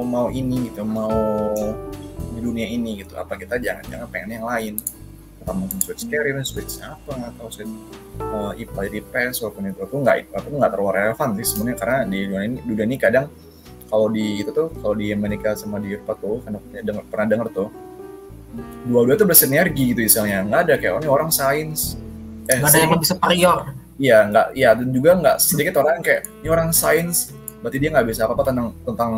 [0.05, 1.11] mau ini gitu, mau
[2.45, 3.17] dunia ini gitu.
[3.17, 4.75] Apa kita jangan-jangan pengen yang lain?
[5.45, 7.69] Apa mungkin switch carrier switch apa atau switch
[8.21, 11.99] uh, IPA jadi PES walaupun itu tuh nggak itu nggak terlalu relevan sih sebenarnya karena
[12.09, 13.27] di dunia ini dunia ini kadang
[13.93, 17.49] kalau di itu tuh kalau di Amerika sama di Eropa tuh kan denger, pernah dengar
[17.53, 17.69] tuh
[18.89, 20.41] dua-dua tuh bersinergi gitu misalnya.
[20.49, 22.01] Nggak ada kayak oh, ini orang sains
[22.49, 26.27] eh, nggak ada yang lebih superior iya nggak iya dan juga nggak sedikit orang kayak
[26.43, 27.31] ini orang sains
[27.63, 29.13] berarti dia nggak bisa apa-apa tentang tentang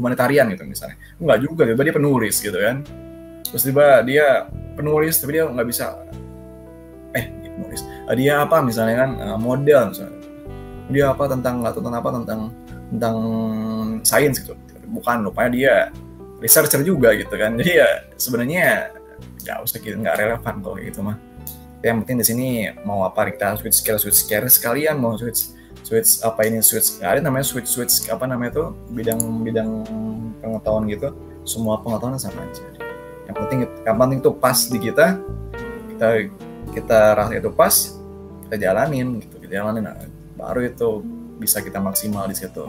[0.00, 0.96] humanitarian gitu misalnya.
[1.20, 2.80] Enggak juga tiba dia penulis gitu kan.
[3.44, 6.00] Terus tiba dia penulis tapi dia nggak bisa
[7.12, 7.84] eh penulis.
[8.08, 8.64] Ah, dia apa?
[8.64, 10.18] misalnya kan ah, model misalnya.
[10.90, 12.40] Dia apa tentang atau tentang apa tentang
[12.96, 13.16] tentang
[14.00, 14.56] sains gitu.
[14.90, 15.74] Bukan lupanya dia
[16.40, 17.60] researcher juga gitu kan.
[17.60, 18.96] Jadi ya sebenarnya
[19.44, 21.16] nggak usah gitu nggak relevan kalau gitu mah
[21.80, 22.48] yang penting di sini
[22.84, 27.24] mau apa kita switch skill switch skill sekalian mau switch switch apa ini switch ada
[27.24, 29.70] namanya switch switch apa namanya tuh bidang bidang
[30.44, 31.10] pengetahuan gitu.
[31.48, 32.62] Semua pengetahuan sama aja.
[33.24, 35.16] Yang penting yang penting tuh pas di kita
[35.96, 36.08] kita
[36.76, 37.74] kita rasa itu pas
[38.46, 39.88] kita jalanin gitu kita jalanin.
[39.88, 39.96] Nah,
[40.36, 41.00] baru itu
[41.40, 42.68] bisa kita maksimal di situ.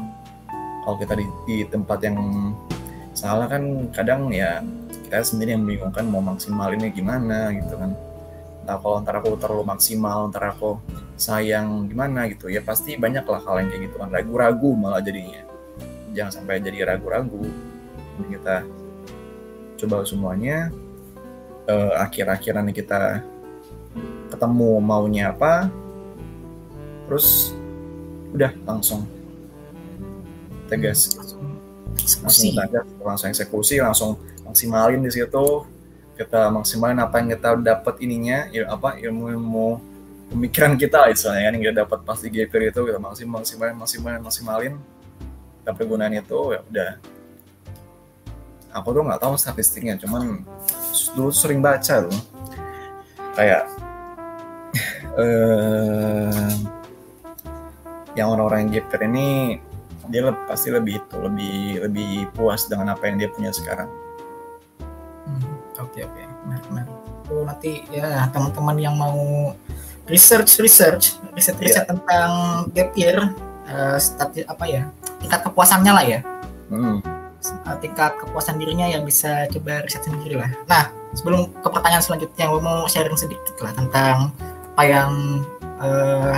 [0.82, 2.17] Kalau kita di, di tempat yang
[3.12, 4.63] salah kan kadang ya
[5.06, 7.91] kita sendiri yang bingung kan mau maksimalinnya gimana gitu kan
[8.62, 10.78] entah kalau ntar aku terlalu maksimal ntar aku
[11.17, 14.10] sayang gimana gitu ya pasti banyak lah hal yang kayak gitu kan.
[14.13, 15.41] Ragu-ragu malah jadinya.
[16.13, 17.41] Jangan sampai jadi ragu-ragu.
[18.21, 18.62] Kita
[19.82, 20.69] coba semuanya
[21.65, 23.26] uh, akhir-akhiran kita
[24.30, 25.67] ketemu maunya apa
[27.10, 27.52] terus
[28.32, 29.04] udah langsung
[30.69, 31.17] tegas.
[32.24, 35.65] Langsung tegas langsung eksekusi langsung maksimalin di situ
[36.15, 39.80] kita maksimalin apa yang kita dapat ininya ya apa ilmu-ilmu
[40.32, 44.74] pemikiran kita istilahnya kan yang kita dapat pas di itu kita maksimal maksimalin maksimalin maksimalin.
[45.62, 46.91] Kita pergunaan itu ya udah.
[48.71, 50.47] Aku tuh nggak tahu statistiknya cuman
[51.12, 52.15] dulu sering baca loh
[53.36, 53.67] kayak
[55.21, 56.52] eh,
[58.15, 59.60] yang orang-orang GPR ini
[60.12, 63.88] dia pasti lebih itu lebih lebih puas dengan apa yang dia punya sekarang
[65.91, 66.95] oke oke menarik menarik
[67.32, 69.51] itu nanti ya teman-teman yang mau
[70.08, 71.88] research research riset riset yeah.
[71.88, 72.32] tentang
[72.75, 73.19] gap year
[73.71, 74.84] uh, start, apa ya
[75.21, 76.19] tingkat kepuasannya lah ya.
[76.71, 76.99] Hmm.
[77.82, 80.54] tingkat kepuasan dirinya yang bisa coba riset sendiri lah.
[80.69, 84.30] Nah sebelum ke pertanyaan selanjutnya gue mau sharing sedikit lah tentang
[84.77, 85.12] apa yang
[85.82, 86.38] uh,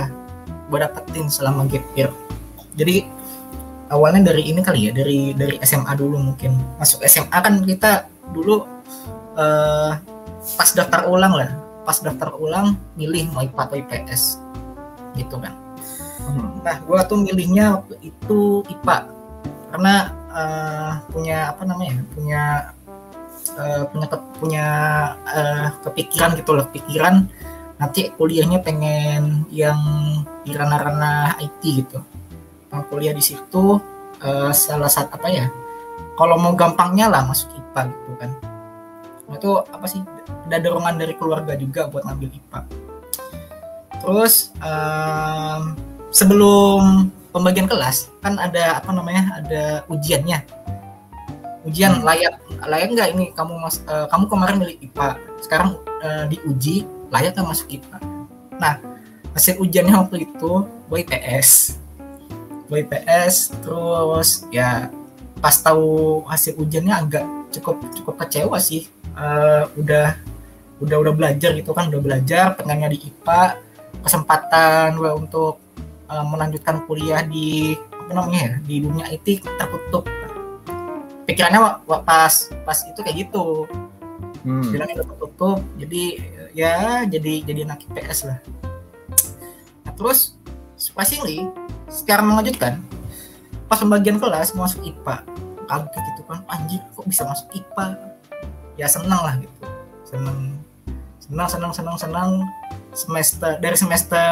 [0.72, 2.08] gue dapetin selama gap year.
[2.74, 3.04] Jadi
[3.92, 6.56] awalnya dari ini kali ya dari dari SMA dulu mungkin.
[6.80, 8.64] Masuk SMA kan kita dulu
[9.36, 9.92] uh,
[10.56, 11.50] pas daftar ulang lah.
[11.84, 14.22] Pas daftar ulang milih mau IPA atau IPS
[15.14, 15.54] gitu kan.
[16.24, 16.64] Hmm.
[16.64, 19.12] nah gue tuh milihnya waktu itu IPA
[19.68, 19.94] karena
[20.32, 22.42] uh, punya apa namanya punya
[23.60, 24.66] uh, punya ke, punya
[25.28, 27.28] uh, kepikiran gitu loh pikiran.
[27.76, 29.76] Nanti kuliahnya pengen yang
[30.46, 32.00] di ranah-ranah IT gitu.
[32.72, 33.76] Mau kuliah di situ
[34.24, 35.46] uh, salah satu apa ya
[36.14, 38.30] kalau mau gampangnya lah masuk IPA gitu kan
[39.34, 40.00] nah, itu apa sih?
[40.46, 42.60] Ada dorongan dari keluarga juga buat ngambil IPA.
[44.04, 45.74] Terus um,
[46.14, 50.46] sebelum pembagian kelas kan ada apa namanya ada ujiannya.
[51.66, 52.06] Ujian hmm.
[52.06, 53.26] layak layak nggak ini?
[53.34, 55.06] Kamu mas uh, kamu kemarin milih IPA
[55.42, 55.70] sekarang
[56.04, 57.98] uh, diuji layak nggak masuk IPA?
[58.60, 58.78] Nah
[59.34, 60.50] hasil ujiannya waktu itu
[60.86, 61.82] gue IPS
[62.70, 64.88] gue IPS terus ya
[65.42, 68.86] pas tahu hasil ujiannya agak cukup cukup kecewa sih
[69.18, 70.18] uh, udah
[70.82, 73.42] udah udah belajar gitu kan udah belajar pengennya di IPA
[74.02, 75.62] kesempatan gue untuk
[76.10, 80.04] uh, melanjutkan kuliah di apa namanya ya di dunia IT tertutup.
[81.24, 83.64] Pikirannya pas pas itu kayak gitu.
[84.44, 84.60] Hmm.
[84.60, 86.20] bilangnya tertutup jadi
[86.52, 88.38] ya jadi jadi anak IPS lah.
[89.88, 90.36] Nah, terus
[90.76, 91.48] surprisingly
[91.88, 92.76] sekarang mengejutkan
[93.72, 95.24] pas pembagian kelas masuk IPA
[95.64, 98.13] kaget gitu kan anjir kok bisa masuk IPA
[98.74, 99.66] ya senang lah gitu.
[100.06, 100.38] Senang
[101.18, 102.30] senang senang senang senang.
[102.94, 104.22] Semester dari semester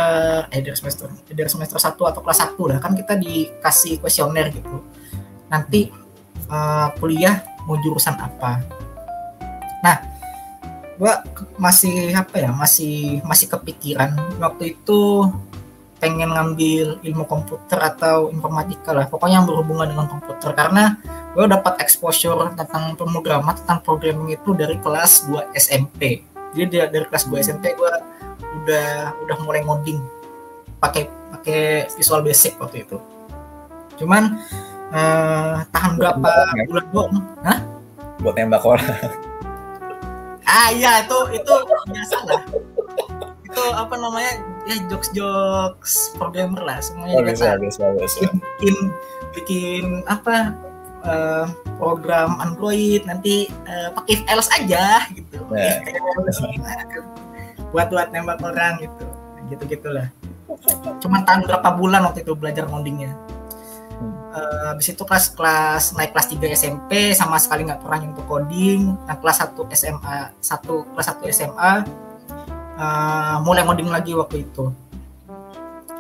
[0.55, 2.79] eh dari semester dari semester satu atau kelas satu lah.
[2.79, 4.79] Kan kita dikasih kuesioner gitu.
[5.51, 5.91] Nanti
[6.47, 8.63] uh, kuliah mau jurusan apa?
[9.83, 9.99] Nah
[10.95, 11.27] gua
[11.59, 14.15] masih apa ya masih masih kepikiran.
[14.39, 15.27] Waktu itu
[15.99, 19.11] pengen ngambil ilmu komputer atau informatika lah.
[19.11, 20.55] Pokoknya yang berhubungan dengan komputer.
[20.55, 21.03] Karena
[21.33, 27.25] gue dapat exposure tentang pemrograman tentang programming itu dari kelas 2 SMP jadi dari, kelas
[27.33, 27.93] 2 SMP gue
[28.63, 30.01] udah udah mulai ngoding.
[30.77, 33.01] Pakai pakai Visual Basic waktu itu.
[33.97, 34.37] Cuman
[34.93, 36.65] uh, tahan berapa ya?
[36.69, 37.15] bulan doang.
[37.43, 37.61] Hah?
[38.23, 38.87] buat tembak orang.
[40.47, 42.43] Ah iya itu itu biasa lah.
[43.49, 44.37] Itu apa namanya?
[44.69, 48.29] Ya jokes jokes programmer lah semuanya oh, bisa, bisa, bisa.
[48.61, 48.77] bikin
[49.35, 50.55] bikin apa
[51.05, 55.39] uh, program Android nanti uh, pakai else aja gitu.
[55.53, 55.83] Yeah.
[57.73, 59.05] buat buat nembak orang gitu.
[59.51, 60.09] Gitu gitulah
[61.01, 63.17] cuma tahan berapa bulan waktu itu belajar codingnya
[64.33, 68.97] uh, habis itu kelas kelas naik kelas 3 SMP sama sekali nggak pernah nyentuh coding.
[69.07, 71.73] Nah kelas 1 SMA satu kelas 1 SMA
[72.81, 74.73] uh, mulai ngoding lagi waktu itu.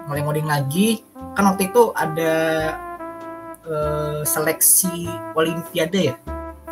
[0.08, 1.04] Mulai ngoding lagi.
[1.32, 2.34] Kan waktu itu ada
[3.66, 6.16] uh, seleksi olimpiade ya?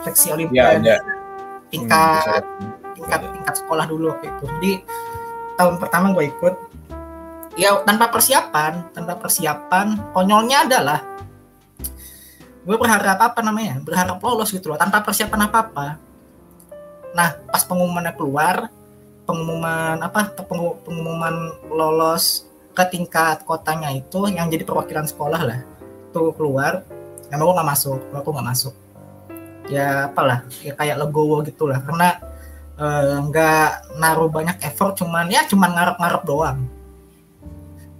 [0.02, 0.86] Seleksi olimpiade.
[0.86, 0.98] ya,
[1.68, 4.44] tingkat hmm, tingkat tingkat sekolah dulu waktu itu.
[4.46, 4.72] Jadi
[5.60, 6.54] tahun pertama gue ikut
[7.58, 11.04] ya tanpa persiapan tanpa persiapan konyolnya adalah
[12.64, 15.86] gue berharap apa namanya berharap lolos gitu loh tanpa persiapan apa apa
[17.12, 18.72] nah pas pengumumannya keluar
[19.28, 20.32] pengumuman apa
[20.86, 21.34] pengumuman
[21.68, 25.60] lolos ke tingkat kotanya itu yang jadi perwakilan sekolah lah
[26.10, 26.84] tuh keluar
[27.30, 28.74] nama gue nggak masuk aku nggak masuk.
[29.70, 31.78] Ya apalah ya kayak legowo gitulah.
[31.78, 32.18] Karena
[32.74, 36.58] eh, nggak uh, naruh banyak effort cuman ya cuman ngarep-ngarep doang.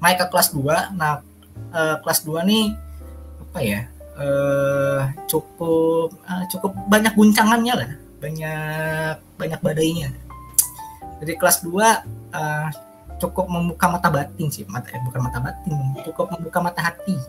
[0.02, 1.22] Naik ke kelas 2 nah
[1.70, 2.66] uh, kelas 2 nih
[3.50, 3.80] apa ya
[4.18, 7.90] uh, cukup uh, cukup banyak guncangannya lah.
[8.20, 10.10] Banyak banyak badainya.
[11.22, 11.70] Jadi kelas 2
[12.34, 12.68] uh,
[13.20, 15.76] cukup membuka mata batin sih mata eh, bukan mata batin
[16.08, 17.20] cukup membuka mata hati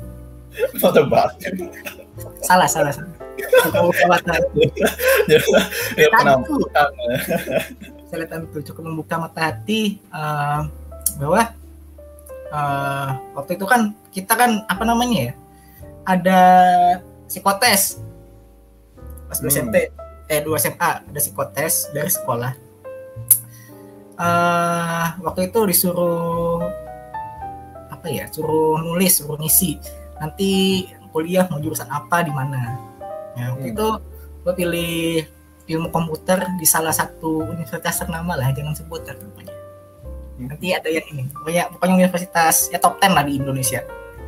[0.81, 1.71] mata batin
[2.43, 3.15] salah salah salah.
[3.71, 4.33] Membuka mata.
[8.11, 10.67] Saya tentu cukup membuka mata hati uh,
[11.15, 11.41] bahwa
[12.51, 13.09] uh,
[13.39, 15.33] waktu itu kan kita kan apa namanya ya
[16.03, 16.41] ada
[17.31, 18.03] psikotes.
[19.31, 19.47] Pas hmm.
[19.47, 19.75] SMP
[20.27, 22.51] eh dua SMA ada psikotes dari sekolah.
[24.21, 26.61] Uh, waktu itu disuruh
[27.89, 29.81] apa ya suruh nulis suruh ngisi
[30.21, 32.77] nanti kuliah mau jurusan apa di mana
[33.33, 33.73] ya waktu hmm.
[33.73, 33.87] itu
[34.45, 34.95] gue pilih
[35.65, 39.55] ilmu komputer di salah satu universitas ternama lah jangan sebut kan namanya
[40.37, 40.47] hmm.
[40.53, 43.81] nanti ada yang ini pokoknya pokoknya universitas ya top 10 lah di Indonesia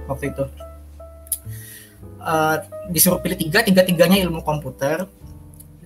[0.10, 0.44] waktu itu
[2.26, 2.58] uh,
[2.90, 5.06] disuruh pilih tiga tiga tiganya ilmu komputer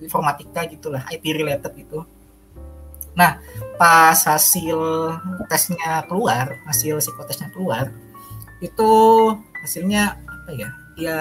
[0.00, 2.08] informatika gitulah IT related gitu
[3.18, 3.42] Nah,
[3.74, 4.78] pas hasil
[5.50, 7.90] tesnya keluar, hasil psikotesnya keluar,
[8.62, 8.90] itu
[9.64, 10.68] hasilnya apa ya?
[10.98, 11.20] Ya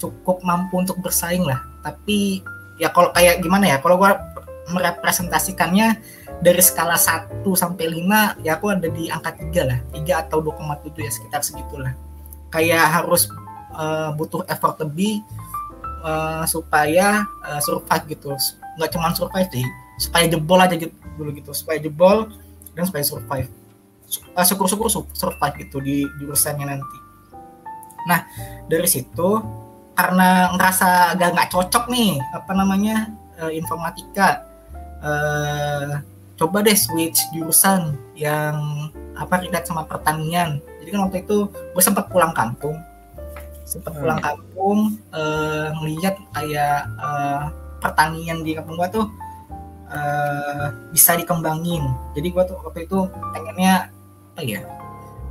[0.00, 1.62] cukup mampu untuk bersaing lah.
[1.84, 2.42] Tapi
[2.80, 3.76] ya kalau kayak gimana ya?
[3.80, 4.20] Kalau gua
[4.66, 6.02] merepresentasikannya
[6.42, 9.78] dari skala 1 sampai 5 ya aku ada di angka 3 lah.
[9.94, 11.94] 3 atau 2,7 ya sekitar segitulah.
[12.50, 13.30] Kayak harus
[13.76, 15.22] uh, butuh effort lebih
[16.02, 18.34] uh, supaya uh, survive gitu.
[18.76, 19.66] Nggak cuma survive sih,
[19.96, 22.28] supaya jebol aja gitu dulu gitu supaya jebol
[22.76, 23.48] dan supaya survive
[24.36, 26.98] syukur-syukur survive gitu di jurusannya nanti
[28.06, 28.24] nah
[28.70, 29.42] dari situ
[29.96, 34.44] karena ngerasa agak nggak cocok nih apa namanya uh, informatika
[35.00, 36.00] uh,
[36.36, 38.56] coba deh switch jurusan yang
[39.16, 40.60] apa relate sama pertanian.
[40.84, 42.76] Jadi kan waktu itu gue sempat pulang kampung.
[43.64, 44.00] Sempat hmm.
[44.04, 44.78] pulang kampung
[45.16, 47.48] uh, ngeliat kayak uh,
[47.80, 49.06] pertanian di kampung gue tuh
[49.88, 51.88] uh, bisa dikembangin.
[52.12, 53.88] Jadi gue tuh waktu itu pengennya
[54.36, 54.60] apa ya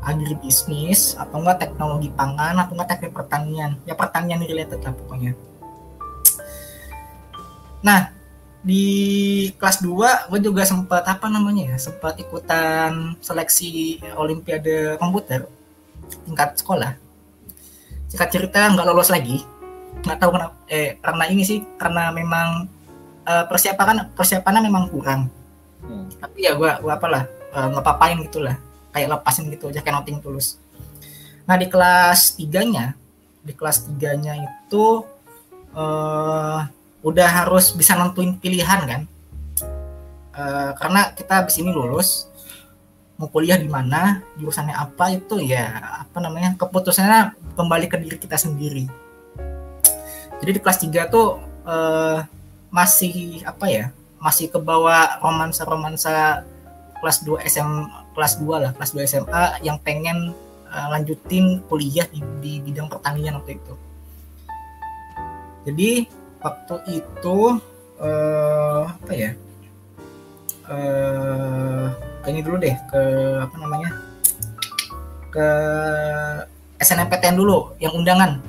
[0.06, 3.76] agribisnis atau enggak teknologi pangan atau enggak teknik pertanian.
[3.89, 5.34] Ya pertanian related lah pokoknya.
[7.82, 8.14] Nah
[8.66, 8.86] di
[9.62, 15.49] kelas 2 gue juga sempat apa namanya ya sempat ikutan seleksi olimpiade komputer
[16.26, 16.97] tingkat sekolah.
[18.10, 19.41] Singkat cerita nggak lolos lagi.
[20.06, 22.70] Nggak tahu kenapa eh karena ini sih karena memang
[23.26, 25.22] uh, persiapan persiapannya memang kurang.
[25.86, 26.10] Hmm.
[26.18, 28.58] tapi ya gue gua apalah uh, ngepapain gitulah
[28.96, 30.56] kayak lepasin gitu aja kayak noting tulus.
[31.43, 32.96] Nah di kelas tiganya
[33.43, 35.04] di kelas tiganya itu
[35.76, 36.64] uh,
[37.04, 39.02] udah harus bisa nentuin pilihan kan?
[40.32, 42.32] Uh, karena kita habis ini lulus
[43.16, 45.72] mau kuliah di mana jurusannya apa itu ya
[46.04, 48.88] apa namanya keputusannya kembali ke diri kita sendiri.
[50.39, 52.20] Jadi di kelas 3 tuh uh,
[52.72, 53.86] masih apa ya
[54.20, 56.43] masih ke bawah romansa-romansa
[57.06, 57.72] kelas 2 SM
[58.18, 60.34] kelas 2 lah kelas 2 SMA yang pengen
[60.74, 63.74] uh, lanjutin kuliah di, di bidang pertanian waktu itu.
[65.70, 65.91] Jadi
[66.41, 67.38] waktu itu
[68.01, 69.38] uh, apa ya?
[70.66, 71.93] Uh,
[72.26, 73.01] ke ini dulu deh ke
[73.38, 73.89] apa namanya?
[75.30, 75.47] Ke
[76.82, 78.41] SNMPTN dulu yang undangan.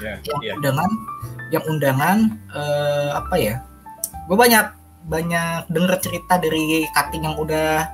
[0.00, 0.56] Yeah, yang yeah.
[0.56, 0.90] undangan
[1.52, 2.18] yang undangan
[2.56, 3.54] uh, apa ya?
[4.24, 4.75] Gue banyak
[5.06, 7.86] banyak denger cerita dari cutting yang udah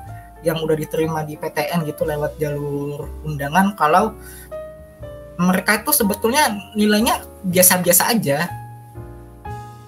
[0.42, 3.78] yang udah diterima di PTN gitu lewat jalur undangan.
[3.78, 4.16] Kalau
[5.38, 8.50] mereka itu sebetulnya nilainya biasa-biasa aja.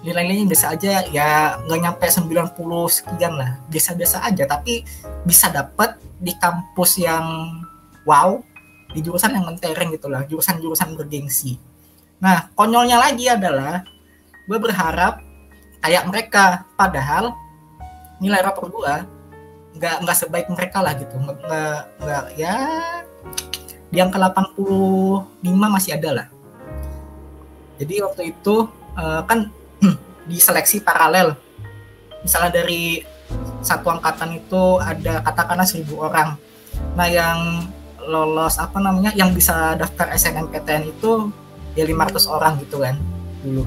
[0.04, 2.54] Nilainya biasa aja ya nggak nyampe 90
[2.92, 3.58] sekian lah.
[3.72, 4.84] Biasa-biasa aja tapi
[5.26, 7.24] bisa dapat di kampus yang
[8.06, 8.38] wow
[8.94, 11.58] di jurusan yang mentereng gitu lah jurusan-jurusan bergengsi.
[12.22, 13.82] Nah konyolnya lagi adalah
[14.44, 15.18] gue berharap
[15.84, 17.36] kayak mereka padahal
[18.18, 18.94] nilai rapor gue
[19.76, 22.56] nggak nggak sebaik mereka lah gitu nggak nggak ya
[23.92, 26.26] di angka 85 masih ada lah
[27.78, 29.50] jadi waktu itu uh, kan
[30.30, 31.34] diseleksi paralel.
[32.22, 33.02] Misalnya dari
[33.64, 36.38] satu angkatan itu ada katakanlah seribu orang.
[36.94, 37.68] Nah yang
[38.04, 41.32] lolos apa namanya yang bisa daftar SNMPTN itu
[41.72, 42.96] ya 500 orang gitu kan
[43.40, 43.64] dulu.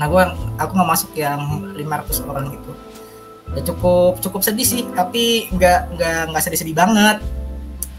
[0.00, 0.22] Nah gue
[0.56, 2.72] aku nggak masuk yang 500 orang gitu.
[3.52, 7.20] Ya cukup cukup sedih sih tapi nggak nggak nggak sedih-sedih banget.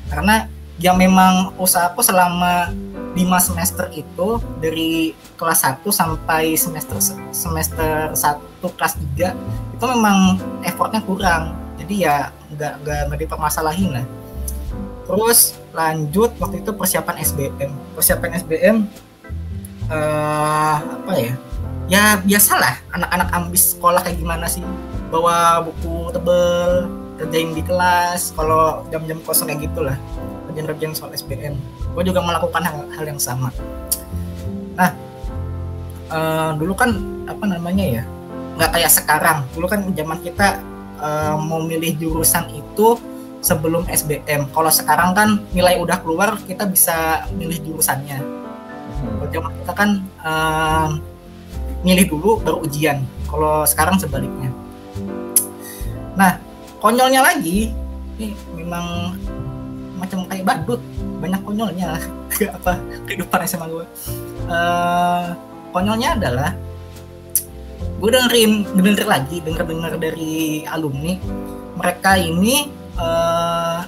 [0.09, 0.49] Karena
[0.81, 2.73] yang memang usahaku selama
[3.13, 6.97] lima semester itu dari kelas 1 sampai semester
[7.29, 11.53] semester 1 kelas 3 itu memang effortnya kurang.
[11.77, 14.05] Jadi ya nggak nggak nggak dipermasalahin lah.
[15.05, 18.77] Terus lanjut waktu itu persiapan SBM persiapan SBM
[19.87, 21.33] uh, eh, apa ya
[21.91, 24.63] ya biasalah anak-anak ambis sekolah kayak gimana sih?
[25.11, 26.87] Bawa buku tebel
[27.19, 29.99] kerjain di kelas kalau jam-jam kosong kayak gitulah.
[30.47, 31.59] Kerjaan-kerjaan soal SBM
[31.91, 33.51] gue juga melakukan hal, hal yang sama.
[34.79, 34.95] Nah
[36.07, 36.95] uh, dulu kan
[37.27, 38.03] apa namanya ya?
[38.55, 39.37] Nggak kayak sekarang.
[39.51, 40.63] Dulu kan zaman kita
[40.95, 42.95] uh, mau milih jurusan itu
[43.43, 48.39] sebelum SBM kalau sekarang kan nilai udah keluar kita bisa milih jurusannya.
[49.01, 49.17] Hmm.
[49.17, 49.89] kalau zaman kita kan
[50.21, 50.89] uh,
[51.81, 53.03] milih dulu baru ujian.
[53.27, 54.49] Kalau sekarang sebaliknya.
[56.15, 56.37] Nah
[56.81, 57.71] konyolnya lagi
[58.17, 59.17] ini memang
[59.97, 60.81] macam kayak badut.
[61.21, 61.97] Banyak konyolnya.
[62.57, 63.85] Apa kehidupan SMA gue
[64.49, 65.25] uh,
[65.71, 66.51] konyolnya adalah
[68.01, 71.17] gue dengerin denger lagi denger denger dari alumni.
[71.77, 73.85] Mereka ini uh,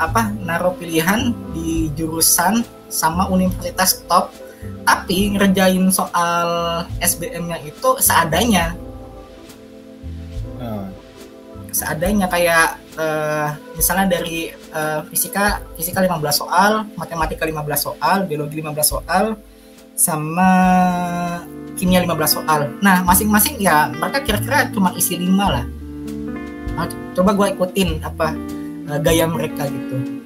[0.00, 4.32] apa naruh pilihan di jurusan sama universitas top
[4.84, 6.48] tapi ngerjain soal
[7.00, 8.74] SBM-nya itu seadanya
[10.60, 10.86] uh.
[11.70, 13.48] seadanya kayak uh,
[13.78, 19.24] misalnya dari uh, fisika fisika 15 soal, matematika 15 soal, biologi 15 soal,
[19.96, 20.50] sama
[21.78, 22.60] kimia 15 soal.
[22.84, 25.64] Nah, masing-masing ya mereka kira-kira cuma isi 5 lah.
[26.76, 26.86] Nah,
[27.16, 28.34] coba gue ikutin apa
[28.90, 30.19] uh, gaya mereka gitu.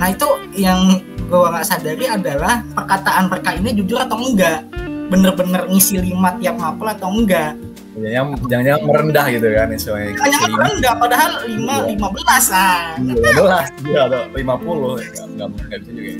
[0.00, 0.96] Nah, itu yang
[1.28, 4.64] gue nggak sadari adalah perkataan mereka ini jujur atau enggak.
[5.12, 7.52] Bener-bener ngisi lima tiap mapel atau enggak?
[8.00, 10.16] Jangan jangan merendah gitu kan istilahnya.
[10.16, 11.88] Jangan merendah padahal lima iya.
[11.92, 12.96] lima belas ah.
[12.96, 14.96] Lima belas iya ada lima puluh.
[15.36, 16.12] Nggak nggak bisa juga.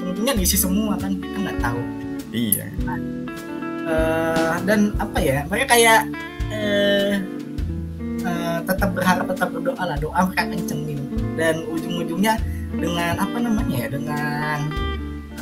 [0.00, 1.80] Untungnya diisi semua kan kita nggak tahu.
[2.32, 2.66] Iya.
[2.88, 2.98] Nah,
[3.84, 5.44] uh, dan apa ya?
[5.50, 6.00] Mereka kayak
[6.54, 7.12] uh,
[8.24, 9.96] uh, tetap berharap tetap berdoa lah.
[10.00, 11.00] Doa mereka kencengin.
[11.36, 12.40] Dan ujung-ujungnya
[12.70, 14.58] dengan apa namanya ya dengan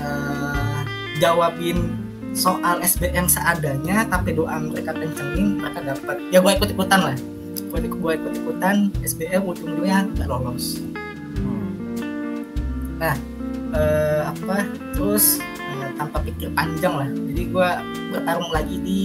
[0.01, 0.81] uh,
[1.19, 2.09] jawabin
[2.39, 6.17] soal SBM seadanya tapi doa mereka kencengin mereka dapat.
[6.31, 7.17] Ya gue ikut ikutan lah.
[7.69, 10.81] Gue ikut gue ikut ikutan SBM ujung-ujungnya nggak lolos.
[12.99, 13.17] Nah
[13.75, 14.65] eh, apa?
[14.95, 17.09] Terus eh, tanpa pikir panjang lah.
[17.11, 17.69] Jadi gue
[18.15, 19.01] bertarung lagi di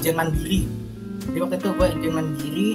[0.00, 0.64] ujian mandiri.
[1.30, 2.70] Jadi waktu itu gue ujian mandiri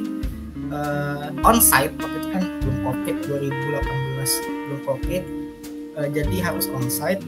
[0.70, 5.24] eh, onsite waktu itu kan belum covid 2018 belum covid.
[5.98, 7.26] Eh, jadi harus onsite.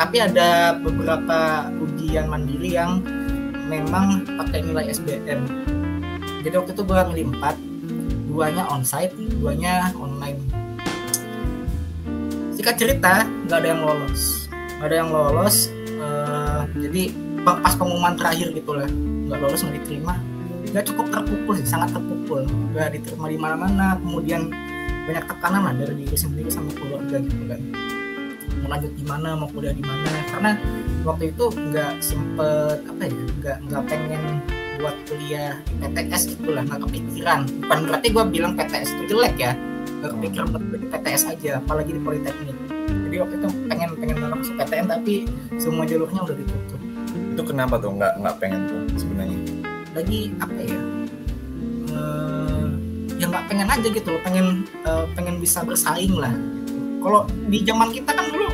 [0.00, 3.04] Tapi ada beberapa ujian mandiri yang
[3.68, 5.44] memang pakai nilai SBM
[6.40, 7.56] jadi waktu itu gue milih empat
[8.32, 10.40] duanya onsite duanya online.
[12.56, 14.48] Singkat cerita nggak ada yang lolos.
[14.80, 17.02] Nggak ada yang lolos eh, jadi
[17.44, 18.88] pas pengumuman terakhir gitu lah.
[19.30, 20.14] Nggak lolos nggak diterima.
[20.70, 22.42] Nggak cukup terpukul sih sangat terpukul.
[22.74, 24.52] Nggak diterima di mana-mana kemudian
[25.08, 27.60] banyak tekanan lah dari diri sendiri sama keluarga gitu kan.
[28.60, 30.10] Mau lanjut di mana mau kuliah di mana.
[30.28, 30.52] Karena
[31.02, 34.22] waktu itu nggak sempet apa ya nggak nggak pengen
[34.80, 37.40] buat kuliah di PTS itulah nggak kepikiran.
[37.64, 39.52] Bukan berarti gue bilang PTS itu jelek ya.
[40.00, 42.56] Nggak kepikiran buat di PTS aja apalagi di Politeknik.
[42.90, 45.14] Jadi waktu itu pengen pengen masuk PTN tapi
[45.58, 46.80] semua jalurnya udah ditutup
[47.30, 49.38] itu kenapa tuh nggak nggak pengen tuh sebenarnya?
[49.94, 50.80] Lagi apa ya?
[51.90, 52.66] Eh,
[53.18, 56.34] ya nggak pengen aja gitu loh pengen eh, pengen bisa bersaing lah.
[57.00, 58.48] Kalau di zaman kita kan dulu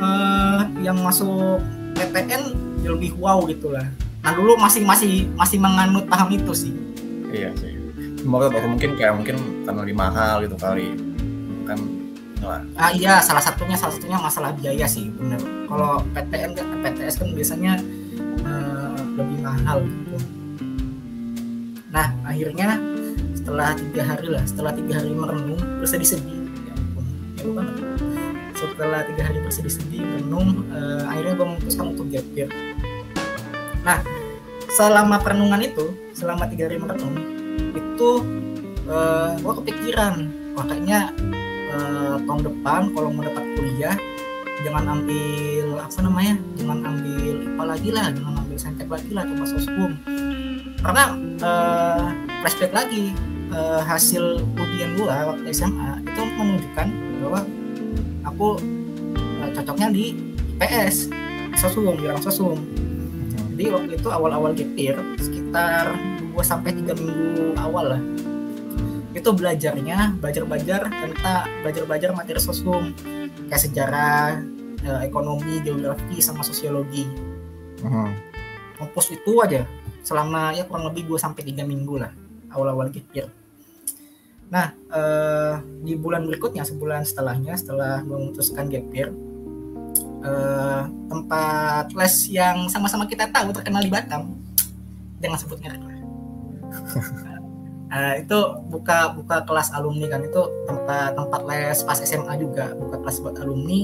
[0.00, 1.60] eh, yang masuk
[1.94, 2.42] PTN
[2.80, 3.86] ya lebih wow gitu lah.
[4.24, 6.72] Nah dulu masih masih masih menganut paham itu sih.
[7.30, 7.76] Iya sih.
[8.24, 10.92] Mungkin kayak mungkin karena lebih mahal gitu kali.
[11.64, 12.00] Kan
[12.80, 17.28] ah iya salah satunya salah satunya masalah biaya sih bener kalau PTN kan PTS kan
[17.30, 17.72] biasanya
[18.42, 20.18] eh, lebih mahal gitu.
[21.94, 22.82] Nah akhirnya
[23.40, 27.04] setelah tiga hari lah setelah tiga hari merenung bersedih-sedih ya ampun
[27.34, 27.44] ya
[28.54, 32.50] setelah tiga hari bersedih-sedih merenung eh, akhirnya gue memutuskan untuk gap
[33.80, 33.98] nah
[34.70, 37.16] selama perenungan itu selama tiga hari merenung
[37.72, 38.10] itu
[38.86, 40.14] eh, gue kepikiran
[40.54, 41.00] wah kayaknya
[41.74, 43.96] eh, tahun depan kalau mau dapat kuliah
[44.64, 49.44] jangan ambil apa namanya jangan ambil IPA lagi lah jangan ambil saintek lagi lah coba
[49.48, 49.90] soskum
[50.80, 51.04] karena
[51.40, 52.04] eh,
[52.44, 53.04] flashback lagi
[53.52, 56.88] eh, hasil ujian gua waktu SMA itu menunjukkan
[57.24, 57.40] bahwa
[58.28, 58.48] aku
[59.16, 60.04] eh, cocoknya di
[60.56, 61.08] IPS
[61.56, 62.58] sosum di orang sosum
[63.56, 65.92] jadi waktu itu awal-awal gap year sekitar
[66.32, 68.02] 2 sampai 3 minggu awal lah
[69.10, 72.94] itu belajarnya belajar-belajar tentang belajar-belajar materi sosum
[73.50, 74.38] kayak sejarah
[74.86, 77.06] eh, ekonomi geografi sama sosiologi.
[78.78, 79.66] Kompos itu aja.
[80.00, 82.12] Selama ya kurang lebih 2 sampai 3 minggu lah
[82.54, 83.30] awal-awal year
[84.50, 85.54] nah eh,
[85.86, 89.14] di bulan berikutnya sebulan setelahnya setelah memutuskan gap year
[90.26, 94.34] eh, tempat les yang sama-sama kita tahu terkenal di Batam
[95.22, 95.98] jangan sebut merek lah
[97.90, 98.38] Eh, itu
[98.70, 103.36] buka buka kelas alumni kan itu tempat tempat les pas SMA juga buka kelas buat
[103.42, 103.82] alumni.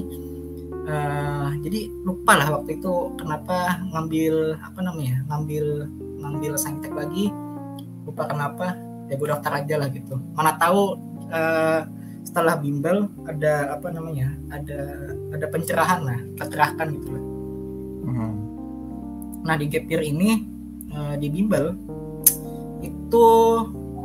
[0.86, 5.90] Eh, jadi lupa lah waktu itu kenapa ngambil apa namanya ngambil
[6.22, 7.34] ngambil saintek lagi
[8.06, 8.78] lupa kenapa
[9.10, 10.14] ya gue daftar aja lah gitu.
[10.38, 10.94] Mana tahu
[11.34, 11.82] eh,
[12.22, 17.24] setelah bimbel ada apa namanya ada ada pencerahan lah tercerahkan gitu lah.
[19.46, 20.46] Nah di gap year ini
[20.94, 21.74] eh, di bimbel
[22.86, 23.26] itu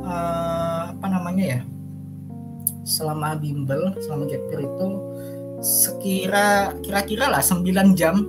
[0.04, 1.60] eh, apa namanya ya?
[2.86, 4.88] Selama bimbel selama gap year itu
[5.62, 8.26] sekira kira-kira lah 9 jam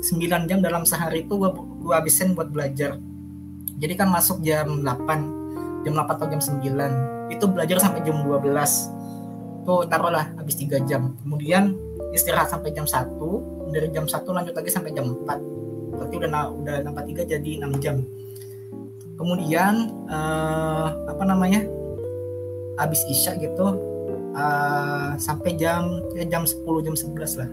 [0.00, 2.96] 9 jam dalam sehari itu gua gua habisin buat belajar.
[3.78, 8.42] Jadi kan masuk jam 8 jam 8 atau jam 9 itu belajar sampai jam 12
[9.62, 11.14] tuh taruhlah habis 3 jam.
[11.22, 11.76] Kemudian
[12.12, 16.74] istirahat sampai jam 1 dari jam 1 lanjut lagi sampai jam 4 berarti udah udah
[16.84, 17.96] nambah 3 jadi 6 jam
[19.16, 21.64] kemudian eh, apa namanya
[22.80, 23.76] habis isya gitu
[24.34, 27.50] eh, sampai jam ya jam 10 jam 11 lah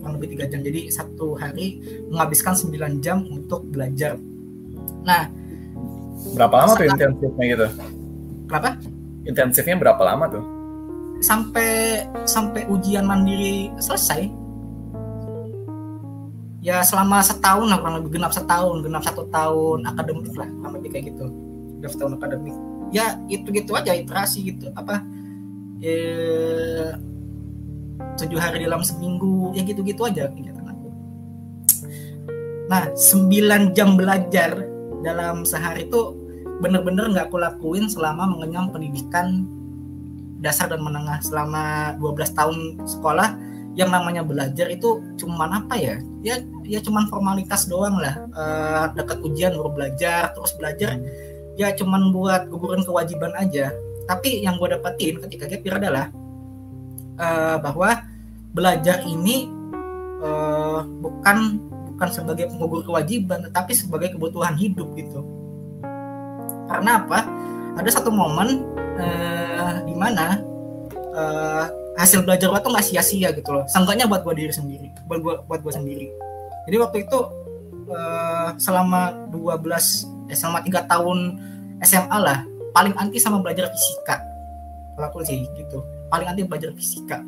[0.00, 0.60] kurang lebih 3 jam.
[0.64, 4.16] Jadi satu hari menghabiskan 9 jam untuk belajar.
[5.04, 5.28] Nah
[6.36, 7.66] berapa lama tuh intensifnya gitu?
[8.48, 8.70] Kenapa
[9.28, 10.44] intensifnya berapa lama tuh?
[11.20, 14.39] Sampai sampai ujian mandiri selesai
[16.60, 18.20] ya selama setahun lah kurang lebih.
[18.20, 21.26] Genap setahun genap satu tahun akademik lah kurang lebih kayak gitu.
[21.80, 22.56] Genap setahun akademik.
[22.92, 24.68] Ya itu gitu aja iterasi gitu.
[24.76, 25.02] Apa
[25.80, 26.92] eh
[28.20, 30.88] tujuh hari dalam seminggu ya gitu gitu aja kegiatan aku.
[32.68, 34.60] Nah 9 jam belajar
[35.00, 36.16] dalam sehari itu
[36.60, 39.48] bener-bener nggak aku lakuin selama mengenyam pendidikan
[40.40, 41.20] dasar dan menengah.
[41.24, 43.28] Selama 12 tahun sekolah
[43.80, 45.96] yang namanya belajar itu cuman apa ya?
[46.20, 46.36] Ya
[46.68, 48.20] ya cuman formalitas doang lah.
[48.36, 51.00] Uh, dekat ujian baru belajar terus belajar
[51.56, 53.72] ya cuman buat gugurin kewajiban aja.
[54.04, 56.12] Tapi yang gue dapetin ketika gap year adalah
[57.16, 58.04] uh, bahwa
[58.52, 59.48] belajar ini
[60.20, 61.56] uh, bukan
[61.96, 65.24] bukan sebagai penggugur kewajiban tetapi sebagai kebutuhan hidup gitu.
[66.68, 67.24] Karena apa?
[67.80, 68.60] Ada satu momen
[69.00, 70.36] uh, di mana
[71.16, 73.64] uh, hasil belajar gue tuh nggak sia-sia gitu loh.
[73.66, 76.08] Seenggaknya buat gue diri sendiri buat gue buat gue sendiri.
[76.68, 77.18] Jadi waktu itu
[77.90, 81.40] uh, selama 12 eh, selama tiga tahun
[81.82, 84.22] SMA lah paling anti sama belajar fisika.
[84.94, 85.82] Kalau aku sih gitu.
[86.12, 87.18] Paling anti belajar fisika.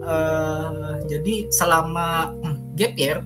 [0.00, 3.20] Uh, jadi selama hmm, gap year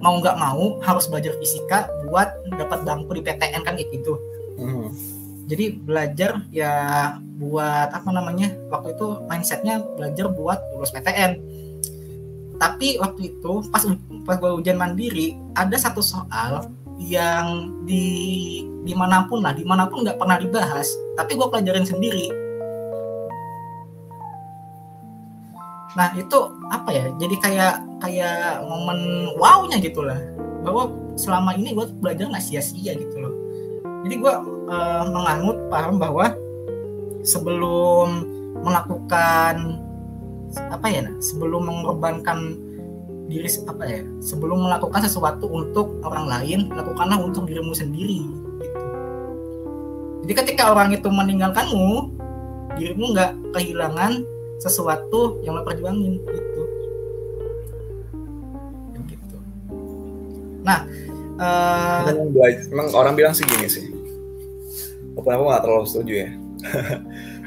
[0.00, 4.16] mau nggak mau harus belajar fisika buat dapat bangku di PTN kan kayak gitu.
[4.56, 5.19] Hmm
[5.50, 6.72] jadi belajar ya
[7.42, 11.42] buat apa namanya waktu itu mindsetnya belajar buat lulus PTN
[12.60, 13.82] tapi waktu itu pas
[14.22, 16.70] pas gue ujian mandiri ada satu soal
[17.00, 21.88] yang di di mana pun lah di mana pun nggak pernah dibahas tapi gue pelajarin
[21.88, 22.28] sendiri.
[25.96, 26.38] Nah itu
[26.68, 27.74] apa ya jadi kayak
[28.04, 30.20] kayak momen wownya gitulah
[30.60, 33.32] bahwa selama ini gue belajar nggak sia-sia gitu loh
[34.04, 34.34] jadi gue
[34.70, 36.32] uh, menganut paham bahwa
[37.20, 38.24] sebelum
[38.60, 39.76] melakukan
[40.56, 42.58] apa ya sebelum mengorbankan
[43.30, 48.26] diri apa ya sebelum melakukan sesuatu untuk orang lain lakukanlah untuk dirimu sendiri
[48.58, 48.86] gitu.
[50.26, 52.10] jadi ketika orang itu meninggalkanmu
[52.74, 54.26] dirimu nggak kehilangan
[54.60, 56.62] sesuatu yang lo perjuangin gitu.
[59.08, 59.36] Gitu.
[60.60, 60.84] Nah
[61.40, 62.04] uh,
[62.70, 63.86] emang orang bilang sih gini sih
[65.16, 66.30] walaupun aku nggak terlalu setuju ya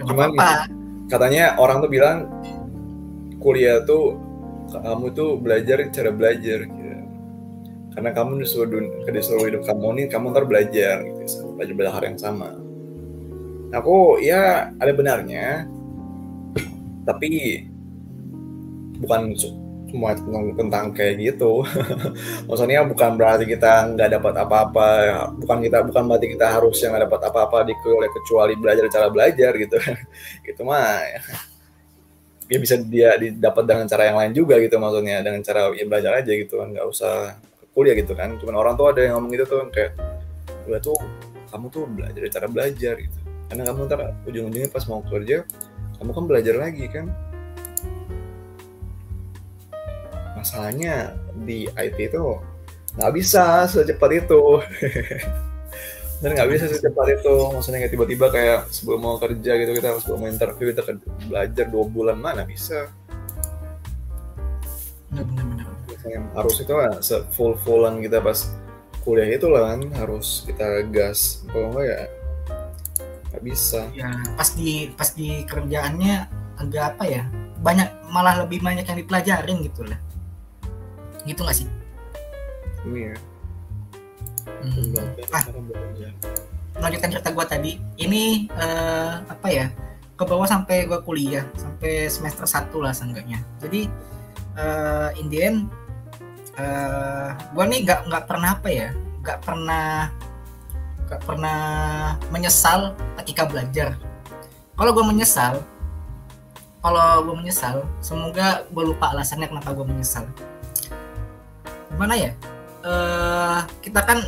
[0.09, 0.65] cuman apa?
[1.07, 2.17] katanya orang tuh bilang
[3.37, 4.17] kuliah tuh
[4.73, 6.81] kamu tuh belajar cara belajar gitu.
[7.93, 11.93] karena kamu di seluruh, di seluruh hidup kamu ini kamu ntar belajar gitu belajar belajar
[11.93, 12.49] hal yang sama
[13.69, 15.69] aku ya ada benarnya
[17.09, 17.61] tapi
[19.03, 19.35] bukan
[19.93, 20.17] semua
[20.57, 21.61] tentang, kayak gitu.
[22.49, 24.87] Maksudnya bukan berarti kita nggak dapat apa-apa,
[25.37, 29.07] bukan kita bukan berarti kita harus yang nggak dapat apa-apa di kuliah kecuali belajar cara
[29.13, 29.77] belajar gitu.
[30.49, 31.21] gitu mah ya.
[32.49, 36.11] ya bisa dia didapat dengan cara yang lain juga gitu maksudnya dengan cara ya belajar
[36.21, 37.39] aja gitu kan nggak usah
[37.73, 39.97] kuliah gitu kan cuman orang tuh ada yang ngomong gitu tuh kayak
[40.69, 40.97] gue tuh
[41.49, 43.19] kamu tuh belajar cara belajar gitu
[43.49, 45.45] karena kamu ntar ujung-ujungnya pas mau kerja
[46.01, 47.05] kamu kan belajar lagi kan
[50.43, 51.15] masalahnya
[51.47, 52.35] di IT itu
[52.99, 54.59] nggak bisa secepat itu.
[56.21, 57.35] Dan nggak bisa secepat itu.
[57.55, 60.83] Maksudnya kayak tiba-tiba kayak sebelum mau kerja gitu kita sebelum mau interview kita
[61.31, 62.91] belajar dua bulan mana bisa?
[65.15, 65.71] Benar-benar
[66.35, 66.99] harus itu kan
[67.31, 68.51] full fullan kita pas
[69.07, 71.47] kuliah itu lah kan harus kita gas.
[71.47, 71.99] Kalau enggak ya
[73.31, 73.79] nggak bisa.
[73.95, 76.27] Ya pas di pas di kerjaannya
[76.59, 77.23] agak apa ya
[77.63, 79.99] banyak malah lebih banyak yang dipelajarin gitu lah
[81.23, 81.67] gitu gak sih?
[82.83, 83.15] Iya.
[84.43, 84.95] Hmm.
[85.31, 85.43] ah.
[86.79, 87.71] Melanjutkan cerita gue tadi.
[87.99, 89.67] Ini uh, apa ya
[90.13, 93.41] ke bawah sampai gue kuliah sampai semester satu lah seenggaknya.
[93.63, 93.87] Jadi
[94.59, 95.59] uh, in the end
[96.59, 98.89] uh, eh, gue nih nggak nggak pernah apa ya
[99.23, 100.11] nggak pernah
[101.09, 101.61] nggak pernah
[102.29, 102.93] menyesal
[103.23, 103.95] ketika belajar.
[104.73, 105.61] Kalau gue menyesal
[106.83, 110.27] kalau gue menyesal semoga gue lupa alasannya kenapa gue menyesal
[111.93, 112.31] gimana ya?
[112.83, 114.19] Uh, kita kan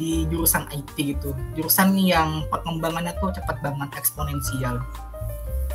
[0.00, 1.36] di jurusan IT gitu.
[1.52, 4.80] Jurusan yang perkembangannya tuh cepat banget eksponensial.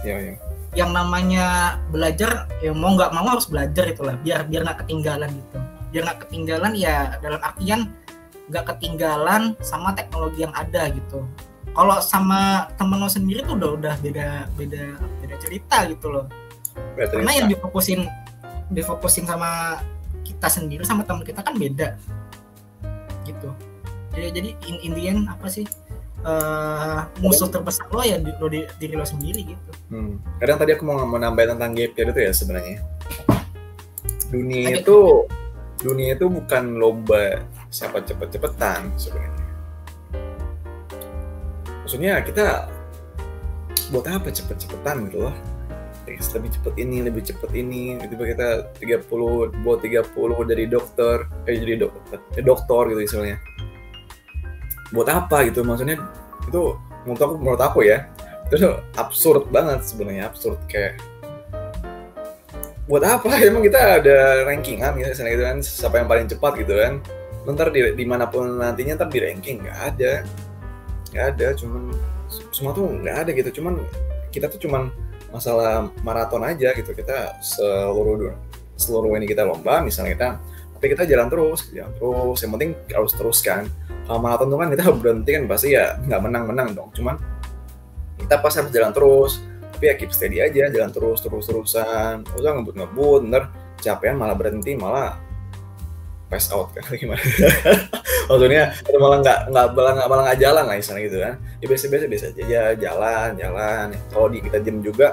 [0.06, 0.36] Ya, ya.
[0.76, 5.58] yang namanya belajar ya mau nggak mau harus belajar itulah biar biar nggak ketinggalan gitu.
[5.90, 7.90] Biar nggak ketinggalan ya dalam artian
[8.52, 11.26] nggak ketinggalan sama teknologi yang ada gitu.
[11.74, 14.84] Kalau sama temen lo sendiri tuh udah udah beda beda
[15.24, 16.26] beda cerita gitu loh.
[16.94, 18.06] Beda karena yang difokusin
[18.70, 19.82] difokusin sama
[20.36, 21.96] kita sendiri sama teman kita kan beda.
[23.24, 23.50] Gitu.
[24.16, 25.66] Jadi jadi in, in the end apa sih
[26.24, 29.72] uh, musuh terbesar lo ya di, lo di, diri lo sendiri gitu.
[29.90, 30.18] Hmm.
[30.42, 32.78] kadang tadi aku mau mau nambahin tentang gap year itu ya sebenarnya.
[34.30, 35.24] Dunia itu
[35.80, 39.44] dunia itu bukan lomba siapa cepet-cepetan sebenarnya.
[41.86, 42.66] Maksudnya kita
[43.94, 45.36] buat apa cepet-cepetan gitu loh
[46.06, 47.98] lebih cepet ini lebih cepet ini.
[47.98, 48.48] Tiba kita
[48.78, 50.14] 30 buat 30
[50.46, 51.26] dari dokter.
[51.50, 53.38] Eh jadi dokter eh, dokter gitu misalnya.
[54.94, 55.66] Buat apa gitu?
[55.66, 55.98] Maksudnya
[56.46, 58.10] itu menurut aku menurut aku ya
[58.54, 61.02] itu absurd banget sebenarnya absurd kayak
[62.86, 63.26] buat apa?
[63.50, 66.94] Emang kita ada rankingan gitu misalnya gitu kan siapa yang paling cepat gitu kan.
[67.46, 70.14] Ntar di di mana pun nantinya ntar di ranking nggak ada.
[71.14, 71.82] Nggak ada cuman
[72.54, 73.50] semua tuh nggak ada gitu.
[73.62, 73.82] Cuman
[74.30, 74.94] kita tuh cuman
[75.36, 76.96] masalah maraton aja gitu.
[76.96, 78.32] Kita seluruh
[78.76, 80.30] seluruh ini kita lomba misalnya kita
[80.76, 82.38] tapi kita jalan terus jalan terus.
[82.44, 83.62] Yang penting harus teruskan
[84.08, 86.90] kalau maraton tuh kan kita berhenti kan pasti ya nggak menang-menang dong.
[86.96, 87.16] Cuman
[88.20, 89.44] kita pas harus jalan terus.
[89.76, 92.24] Tapi ya keep steady aja jalan terus terus terusan.
[92.40, 93.44] Udah ngebut ngebut ntar
[93.84, 95.20] capek malah berhenti malah
[96.32, 96.88] pass out kan.
[97.00, 97.20] Gimana
[98.26, 98.64] maksudnya
[98.98, 101.34] malah nggak nggak malah nggak malah nggak jalan lah misalnya gitu kan.
[101.62, 103.88] Ya biasa biasa biasa aja ya jalan jalan.
[104.10, 105.08] Kalau di kita jam juga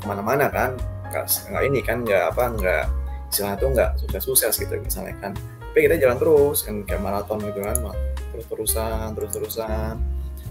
[0.00, 0.70] ke mana-mana kan.
[1.12, 2.84] Nggak ini kan nggak apa nggak
[3.32, 5.32] istilahnya tuh nggak sukses-sukses gitu misalnya kan.
[5.72, 7.76] Tapi kita jalan terus kan kayak maraton gitu kan
[8.32, 9.94] terus-terusan terus-terusan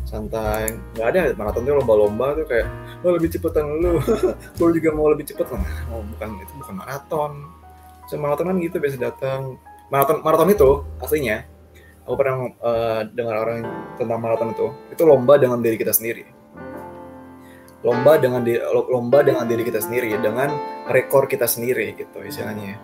[0.06, 0.78] santai.
[0.94, 2.68] Nggak ada maraton tuh lomba-lomba tuh kayak
[3.02, 3.98] lo lebih cepetan lu.
[4.58, 7.32] Gue juga mau lebih cepet lah oh, bukan itu bukan maraton.
[8.06, 9.58] So, maraton kan gitu biasa datang.
[9.90, 10.70] Maraton maraton itu
[11.02, 11.55] aslinya
[12.06, 13.66] aku pernah uh, dengar orang
[13.98, 14.68] tentang maraton itu.
[14.94, 16.24] Itu lomba dengan diri kita sendiri.
[17.82, 18.58] Lomba dengan di,
[18.90, 20.50] lomba dengan diri kita sendiri dengan
[20.90, 22.78] rekor kita sendiri gitu istilahnya.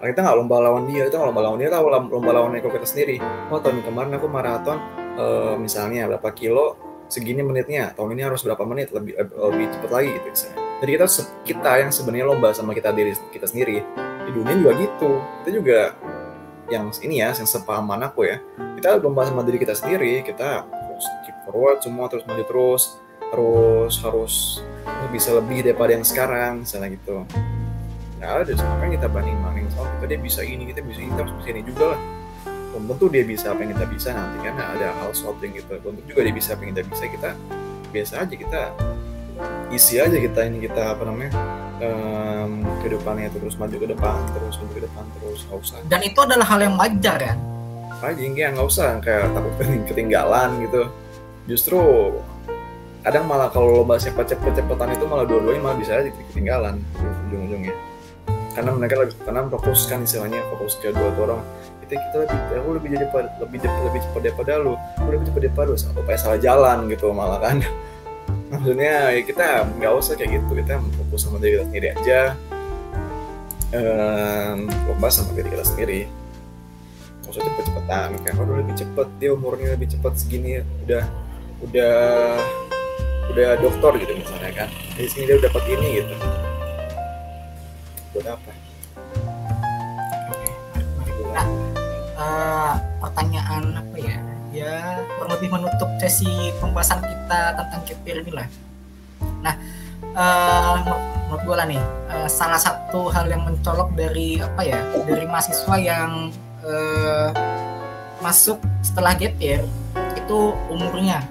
[0.00, 2.88] Nah, kita nggak lomba lawan dia itu lomba lawan dia atau lomba lawan rekor kita
[2.88, 3.20] sendiri.
[3.52, 4.78] Oh tahun kemarin aku maraton
[5.20, 6.80] uh, misalnya berapa kilo
[7.12, 7.92] segini menitnya.
[7.92, 10.56] Tahun ini harus berapa menit lebih lebih cepat lagi gitu misalnya.
[10.82, 11.06] Jadi kita
[11.44, 13.84] kita yang sebenarnya lomba sama kita diri kita sendiri.
[14.26, 15.10] Di dunia juga gitu.
[15.44, 15.78] Kita juga
[16.72, 18.40] yang ini ya yang sepahaman aku ya.
[18.80, 22.82] Kita lomba sama diri kita sendiri kita harus keep forward semua terus maju terus
[23.32, 24.34] terus harus
[25.12, 27.28] bisa lebih daripada yang sekarang misalnya gitu.
[28.16, 31.10] Nggak ada apa yang kita banding banding soal kita dia bisa ini kita bisa ini
[31.12, 32.00] kita harus bisa ini juga lah.
[32.72, 35.76] Belum tentu dia bisa apa yang kita bisa nanti kan ada hal shopping gitu.
[35.84, 37.30] Belum tentu juga dia bisa apa yang kita bisa kita
[37.92, 38.62] biasa aja kita
[39.72, 41.32] isi aja kita ini kita apa namanya
[41.80, 45.76] um, kehidupannya terus maju ke depan terus maju ke depan terus nggak usah.
[45.88, 47.34] Dan itu adalah hal yang wajar ya?
[48.02, 49.52] Aja nggak nggak usah kayak takut
[49.88, 50.80] ketinggalan gitu.
[51.48, 51.80] Justru
[53.02, 56.78] kadang malah kalau lomba cepet-cepet cepetan itu malah dua-duanya malah bisa aja ketinggalan
[57.28, 57.74] ujung-ujungnya.
[58.52, 61.40] Karena mereka lebih karena fokus kan istilahnya fokus ke dua orang.
[61.82, 63.06] Kita kita lebih aku lebih jadi
[63.40, 64.74] lebih cepat lebih cepat daripada lu.
[65.00, 65.76] Aku lebih cepat daripada lu.
[65.80, 67.64] Sampai salah jalan gitu malah kan
[68.52, 70.52] maksudnya ya kita nggak usah kayak gitu.
[70.60, 72.20] Kita fokus sama diri kita sendiri aja.
[73.72, 76.00] Um, lomba sama diri kita sendiri.
[77.24, 78.08] Nggak usah cepet-cepetan.
[78.20, 79.08] Kayak kalau lebih cepet.
[79.16, 80.60] Dia umurnya lebih cepet segini.
[80.84, 81.04] Udah
[81.64, 81.96] udah
[83.32, 84.68] udah dokter gitu misalnya kan.
[85.00, 86.14] Di sini dia dapat ini gitu.
[88.12, 88.52] Buat apa?
[92.22, 94.20] Uh, pertanyaan apa ya
[94.52, 98.48] ya kurang lebih menutup sesi pembahasan kita tentang kepir ini lah
[99.40, 99.54] nah
[100.14, 100.76] uh,
[101.32, 101.82] menurut gue lah nih
[102.12, 104.78] uh, salah satu hal yang mencolok dari apa ya
[105.08, 106.28] dari mahasiswa yang
[106.60, 107.32] uh,
[108.22, 109.64] masuk setelah year
[110.14, 110.38] itu
[110.70, 111.24] umurnya.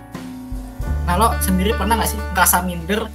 [1.08, 3.08] Nah lo sendiri pernah nggak sih merasa minder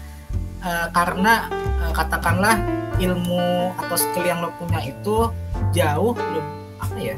[0.65, 1.47] uh, karena
[1.85, 2.57] uh, katakanlah
[2.97, 5.29] ilmu atau skill yang lo punya itu
[5.77, 6.41] jauh lo
[6.81, 7.17] apa ya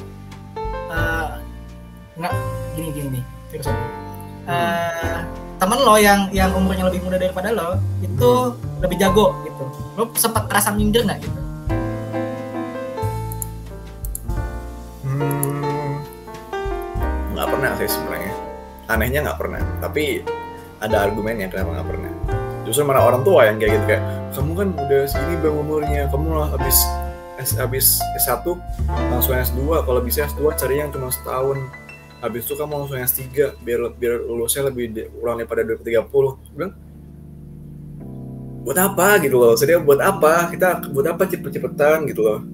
[2.18, 2.34] nggak
[2.74, 3.70] gini gini nih terus
[4.50, 5.18] uh,
[5.58, 8.30] temen lo yang yang umurnya lebih muda daripada lo itu
[8.78, 9.64] lebih jago gitu.
[9.98, 11.40] Lo sempat merasa minder nggak gitu?
[15.02, 15.98] Hmm,
[17.34, 18.34] nggak pernah sih sebenarnya.
[18.86, 19.60] Anehnya nggak pernah.
[19.82, 20.22] Tapi
[20.78, 22.10] ada argumennya kenapa nggak pernah.
[22.62, 24.04] Justru mana orang tua yang kayak gitu kayak
[24.38, 26.78] kamu kan udah segini bang umurnya kamu lah habis
[27.58, 28.46] habis S1
[29.10, 31.58] langsung S2 kalau bisa S2 cari yang cuma setahun
[32.18, 33.22] habis itu kamu langsung S3
[33.62, 36.74] biar biar lulusnya lebih kurang daripada 2030 bilang
[38.68, 39.16] buat apa?
[39.24, 39.56] gitu loh.
[39.56, 40.52] Saya buat apa?
[40.52, 42.04] Kita buat apa cepet-cepetan?
[42.04, 42.44] gitu loh.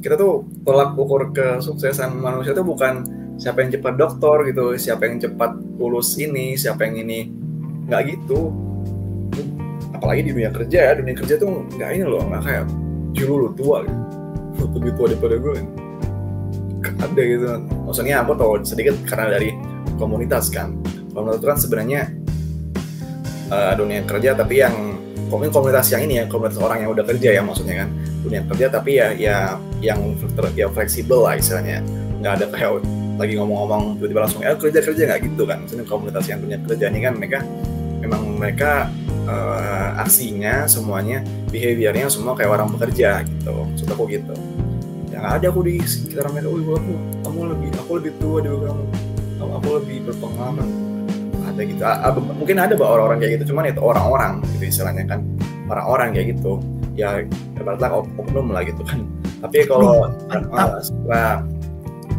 [0.00, 3.04] Kita tuh tolak ukur kesuksesan manusia tuh bukan
[3.36, 7.28] siapa yang cepat dokter gitu siapa yang cepat lulus ini siapa yang ini.
[7.84, 8.48] Nggak gitu.
[9.92, 12.64] Apalagi di dunia kerja ya dunia kerja tuh nggak ini loh nggak kayak
[13.12, 14.02] julu lu tua gitu.
[14.80, 15.54] Lebih tua daripada gue
[16.94, 17.46] ada gitu.
[17.86, 19.50] Maksudnya aku tau sedikit karena dari
[19.98, 20.76] komunitas kan.
[21.10, 22.02] Komunitas itu kan sebenarnya
[23.50, 24.74] uh, dunia kerja tapi yang
[25.26, 27.88] komunitas yang ini ya komunitas orang yang udah kerja ya maksudnya kan.
[28.22, 29.36] Dunia kerja tapi ya ya
[29.82, 30.14] yang
[30.54, 31.82] ya fleksibel lah istilahnya.
[32.20, 32.70] Nggak ada kayak
[33.16, 35.02] lagi ngomong-ngomong tiba-tiba langsung ya kerja kerja.
[35.08, 35.58] Nggak gitu kan.
[35.64, 37.38] Maksudnya komunitas yang punya kerja ini kan mereka
[37.96, 38.72] memang mereka
[39.24, 43.50] uh, aksinya semuanya behaviornya semua kayak orang bekerja gitu.
[43.50, 44.36] Maksud aku gitu
[45.16, 46.52] ya nggak ada aku di sekitar mereka.
[46.52, 46.92] Oh aku
[47.24, 48.84] kamu lebih aku lebih tua dari kamu
[49.40, 50.68] kamu aku lebih berpengalaman.
[51.48, 51.82] Ada gitu.
[52.36, 53.44] Mungkin ada orang-orang kayak gitu.
[53.56, 55.20] Cuman itu orang-orang gitu istilahnya kan.
[55.72, 56.60] Orang-orang kayak gitu.
[57.00, 57.24] Ya
[57.56, 59.08] ibaratnya oknum lah gitu kan.
[59.40, 61.48] Tapi kalau uh, secara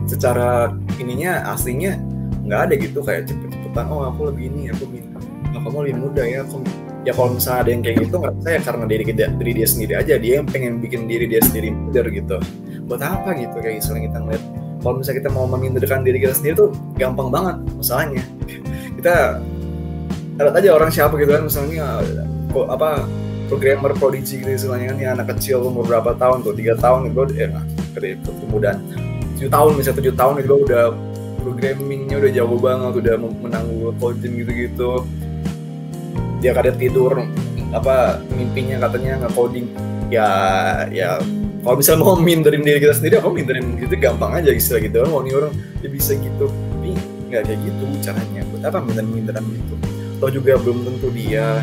[0.10, 0.50] secara
[0.98, 2.02] ininya aslinya
[2.50, 3.06] nggak ada gitu.
[3.06, 5.06] Kayak cepet-cepetan oh aku lebih ini aku lebih
[5.54, 6.66] oh, kamu lebih muda ya aku
[7.06, 9.93] ya kalau misalnya ada yang kayak gitu nggak saya karena diri dia diri dia sendiri
[10.02, 10.14] aja.
[10.18, 12.41] Dia yang pengen bikin diri dia sendiri minder gitu
[12.88, 14.43] buat apa gitu kayak misalnya kita ngeliat
[14.79, 18.23] kalau misalnya kita mau meminderkan diri kita sendiri tuh gampang banget masalahnya.
[18.97, 19.41] Kita
[20.38, 22.01] lihat aja orang siapa gitu kan misalnya
[22.69, 23.05] apa
[23.49, 27.25] programmer prodigy gitu istilahnya kan ya anak kecil umur berapa tahun tuh tiga tahun gitu
[27.33, 27.63] ya nah,
[28.45, 28.77] kemudian
[29.38, 30.83] tujuh tahun misalnya tujuh tahun itu udah
[31.41, 33.65] programmingnya udah jago banget udah menang
[33.97, 34.91] coding gitu-gitu.
[36.38, 37.11] Dia kadang tidur
[37.73, 39.67] apa mimpinya katanya nggak coding
[40.07, 40.29] ya
[40.93, 41.19] ya
[41.68, 45.03] kalau misalnya mau minderin diri kita sendiri aku minderin gitu gampang aja istilah gitu.
[45.11, 45.51] Mau nih orang
[45.84, 46.47] dia bisa gitu.
[46.47, 46.95] Tapi
[47.28, 48.41] nggak kayak gitu caranya.
[48.47, 49.76] Buat apa minderin minderan gitu?
[50.15, 51.59] Atau juga belum tentu dia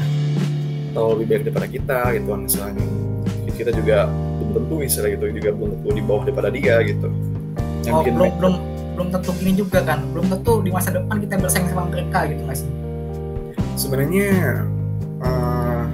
[0.92, 2.26] atau lebih baik daripada kita gitu.
[2.36, 2.84] Kan misalnya
[3.56, 7.08] kita juga belum tentu istilah gitu juga belum tentu di bawah daripada dia gitu.
[7.88, 8.54] Yang oh, belum belum
[9.00, 10.04] belum tentu gini juga kan.
[10.12, 12.70] Belum tentu di masa depan kita bersaing sama mereka gitu nggak sih?
[13.80, 14.28] Sebenarnya
[15.24, 15.88] uh,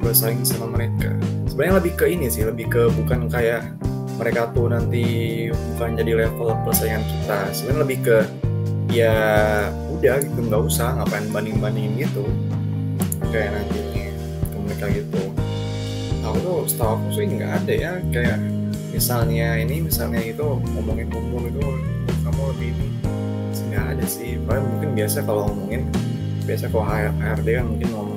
[0.00, 1.12] bersaing sama mereka
[1.54, 3.78] sebenarnya lebih ke ini sih lebih ke bukan kayak
[4.18, 5.06] mereka tuh nanti
[5.54, 7.38] bukan jadi level persaingan kita.
[7.54, 8.18] Sebenarnya lebih ke
[8.90, 9.14] ya
[9.94, 12.26] udah gitu nggak usah ngapain banding bandingin gitu.
[13.30, 14.10] Kayak nanti
[14.50, 15.22] ke mereka gitu.
[16.26, 18.38] Aku tuh setahu aku sih nggak ada ya kayak
[18.90, 21.62] misalnya ini misalnya itu ngomongin umur itu
[22.26, 22.70] kamu lebih
[23.70, 24.42] nggak ada sih.
[24.42, 25.86] Paling mungkin biasa kalau ngomongin
[26.50, 28.13] biasa kalau HRD kan mungkin ngomongin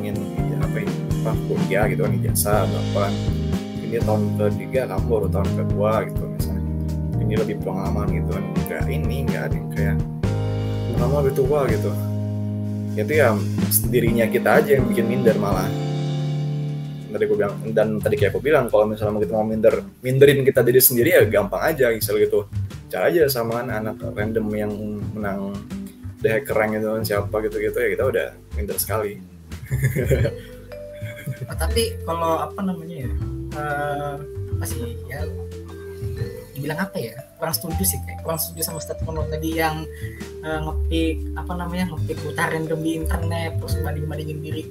[1.27, 3.13] apa ini apa kuliah gitu kan ijazah berapa kan.
[3.75, 6.63] Mungkin dia tahun ketiga kamu baru tahun kedua gitu misalnya.
[7.17, 8.43] Ini lebih pengalaman gitu kan.
[8.63, 9.97] Enggak ini enggak ada yang kayak
[10.97, 11.91] kamu lebih tua gitu.
[12.97, 13.29] Itu ya
[13.69, 15.69] sendirinya kita aja yang bikin minder malah.
[17.07, 20.61] Tadi gue bilang dan tadi kayak aku bilang kalau misalnya kita mau minder minderin kita
[20.61, 22.47] diri sendiri ya gampang aja misal gitu.
[22.87, 24.71] Cara aja sama anak random yang
[25.11, 25.51] menang
[26.23, 29.21] The Hacker Rank itu kan siapa gitu-gitu ya kita udah minder sekali
[31.45, 33.11] nah, tapi kalau apa namanya ya
[33.59, 34.15] uh,
[34.57, 35.21] apa sih ya
[36.57, 39.85] dibilang apa ya kurang setuju sih kayak kurang setuju sama statement lo tadi yang
[40.41, 44.63] uh, ngepick apa namanya ngepick putar random di internet terus banding bandingin diri.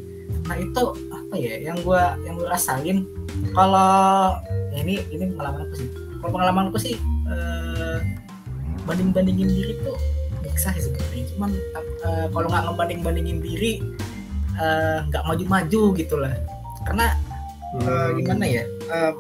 [0.51, 0.83] Nah itu
[1.15, 3.07] apa ya yang gue yang gue rasain
[3.55, 4.35] kalau
[4.75, 5.89] ya ini ini pengalaman aku sih.
[5.95, 6.95] Kalau pengalaman aku sih
[7.31, 7.99] eh,
[8.83, 9.95] banding bandingin diri tuh
[10.43, 11.25] bisa sih sebenarnya.
[11.37, 11.51] Cuman
[12.03, 13.73] uh, kalau nggak ngebanding bandingin diri
[14.59, 16.35] eh, nggak uh, maju maju gitulah
[16.87, 17.07] karena
[17.83, 19.13] uh, gimana ya uh,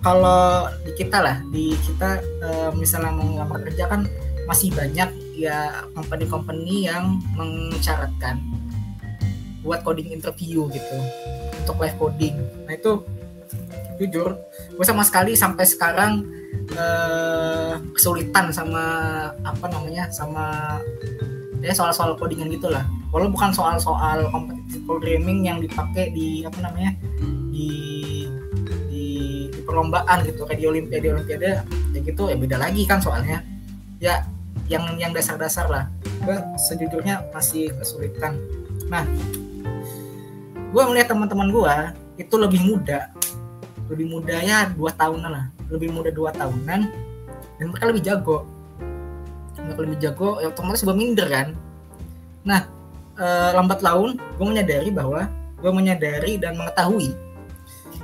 [0.00, 4.06] kalau di kita lah di kita uh, misalnya mau ngelamar kerja kan
[4.48, 8.40] masih banyak ya company-company yang mencaratkan
[9.62, 10.96] buat coding interview gitu
[11.60, 12.34] untuk live coding.
[12.64, 13.04] Nah itu
[13.98, 14.38] jujur
[14.78, 16.12] gue sama sekali sampai sekarang
[16.70, 18.84] eh, kesulitan sama
[19.42, 20.78] apa namanya sama
[21.58, 22.86] ya soal-soal codingan gitulah.
[23.10, 26.92] Walau bukan soal-soal kompetitif programming yang dipakai di apa namanya
[27.50, 27.68] di
[28.88, 29.04] di,
[29.52, 30.44] di perlombaan gitu.
[30.44, 31.48] Kayak di olimpiade olimpiade
[31.94, 33.42] ya gitu ya beda lagi kan soalnya.
[33.98, 34.22] Ya
[34.68, 35.84] yang yang dasar-dasar lah.
[36.22, 36.36] Gue
[36.68, 38.36] sejujurnya masih kesulitan.
[38.92, 39.08] Nah
[40.68, 41.74] gue melihat teman-teman gue
[42.20, 43.08] itu lebih muda.
[43.88, 45.46] Lebih muda ya dua tahunan lah.
[45.72, 46.80] Lebih muda dua tahunan
[47.58, 48.46] dan mereka lebih jago
[49.62, 51.48] mereka lebih jago ya otomatis gue minder kan?
[52.46, 52.66] Nah
[53.18, 55.26] e, lambat laun gue menyadari bahwa
[55.58, 57.12] gue menyadari dan mengetahui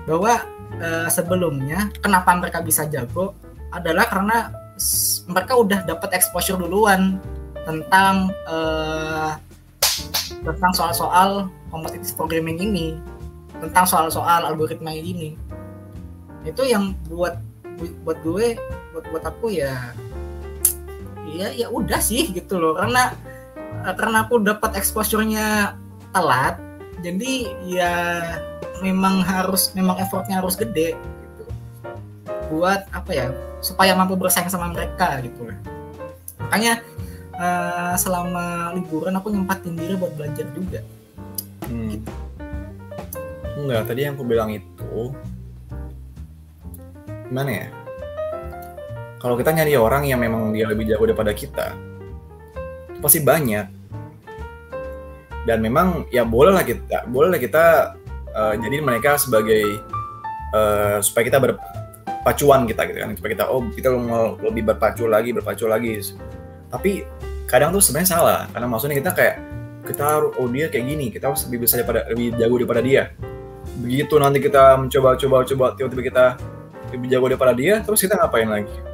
[0.04, 0.42] bahwa
[0.76, 3.32] e, sebelumnya kenapa mereka bisa jago
[3.70, 4.50] adalah karena
[5.30, 7.22] mereka udah dapat exposure duluan
[7.64, 8.56] tentang e,
[10.44, 12.98] tentang soal-soal kompetitif programming ini
[13.64, 15.38] tentang soal-soal algoritma ini.
[16.44, 17.40] Itu yang buat
[18.04, 18.54] buat gue
[18.92, 19.94] buat buat aku ya
[21.34, 22.78] ya ya udah sih gitu loh.
[22.78, 23.12] Karena
[23.92, 25.76] karena aku dapat exposure-nya
[26.14, 26.56] telat
[27.04, 27.32] jadi
[27.68, 27.94] ya
[28.80, 31.44] memang harus memang effortnya harus gede gitu.
[32.54, 33.26] Buat apa ya
[33.60, 35.48] supaya mampu bersaing sama mereka gitu
[36.44, 36.84] makanya
[37.40, 40.80] uh, selama liburan aku nyempatin diri buat belajar juga.
[41.64, 41.96] Hmm.
[41.96, 42.12] gitu.
[43.56, 45.14] enggak tadi yang aku bilang itu
[47.32, 47.68] gimana ya
[49.24, 51.72] kalau kita nyari orang yang memang dia lebih jago daripada kita
[53.00, 53.72] pasti banyak.
[55.48, 57.96] Dan memang ya bolehlah kita bolehlah kita
[58.36, 59.80] uh, jadi mereka sebagai
[60.52, 63.16] uh, supaya kita berpacuan kita gitu kan.
[63.16, 66.04] Supaya kita oh kita mau lebih berpacu lagi berpacu lagi.
[66.68, 67.08] Tapi
[67.48, 68.40] kadang tuh sebenarnya salah.
[68.52, 69.36] Karena maksudnya kita kayak
[69.88, 73.08] kita harus oh dia kayak gini kita harus lebih bisa daripada lebih jago daripada dia.
[73.80, 76.24] Begitu nanti kita mencoba coba coba tiba-tiba kita
[76.92, 78.93] lebih jago daripada dia terus kita ngapain lagi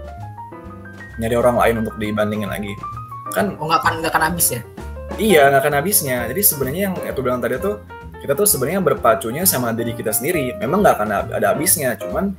[1.20, 2.72] nyari orang lain untuk dibandingin lagi.
[3.30, 4.60] Kan oh nggak akan nggak akan habis ya?
[5.20, 6.16] Iya nggak akan habisnya.
[6.32, 7.84] Jadi sebenarnya yang aku bilang tadi tuh
[8.24, 10.56] kita tuh sebenarnya berpacunya sama diri kita sendiri.
[10.56, 12.32] Memang nggak akan ada habisnya cuman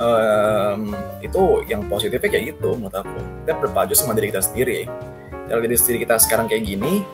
[0.00, 3.20] um, itu yang positifnya kayak gitu menurut aku.
[3.44, 4.88] Kita berpacu sama diri kita sendiri.
[5.46, 7.04] Kalau diri sendiri kita sekarang kayak gini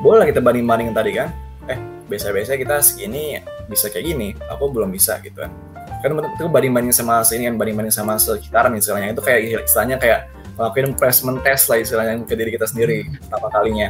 [0.00, 1.28] boleh kita banding bandingin tadi kan?
[1.68, 1.76] Eh
[2.08, 3.36] biasa-biasa kita segini
[3.70, 5.54] bisa kayak gini aku belum bisa gitu kan
[6.00, 9.96] kan itu banding banding sama sini kan banding banding sama sekitaran istilahnya itu kayak istilahnya
[10.00, 13.88] kayak ngelakuin placement test lah istilahnya ke diri kita sendiri pertama kalinya.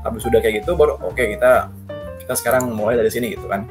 [0.00, 1.68] Habis sudah kayak gitu baru oke okay, kita
[2.24, 3.68] kita sekarang mulai dari sini gitu kan.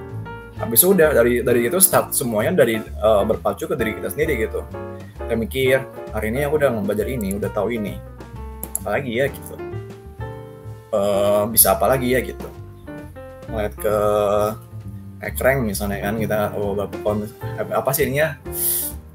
[0.60, 4.62] Habis sudah dari dari itu start semuanya dari uh, berpacu ke diri kita sendiri gitu.
[5.18, 5.78] Kita mikir
[6.14, 7.96] hari ini aku udah belajar ini udah tahu ini.
[8.82, 9.26] Apalagi ya?
[9.32, 9.56] Gitu.
[10.90, 12.50] Uh, bisa apa lagi ya gitu.
[13.50, 13.96] Ngeliat ke
[15.20, 18.39] rank misalnya kan kita oh apa sih ininya?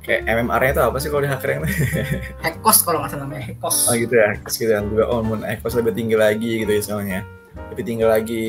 [0.05, 1.65] Kayak MMR itu apa sih kalau di hackrank?
[2.45, 5.41] Hackos kalau nggak salah namanya hackos oh gitu ya hackos gitu yang juga oh mau
[5.41, 7.21] hackos lebih tinggi lagi gitu ya soalnya
[7.73, 8.45] lebih tinggi lagi.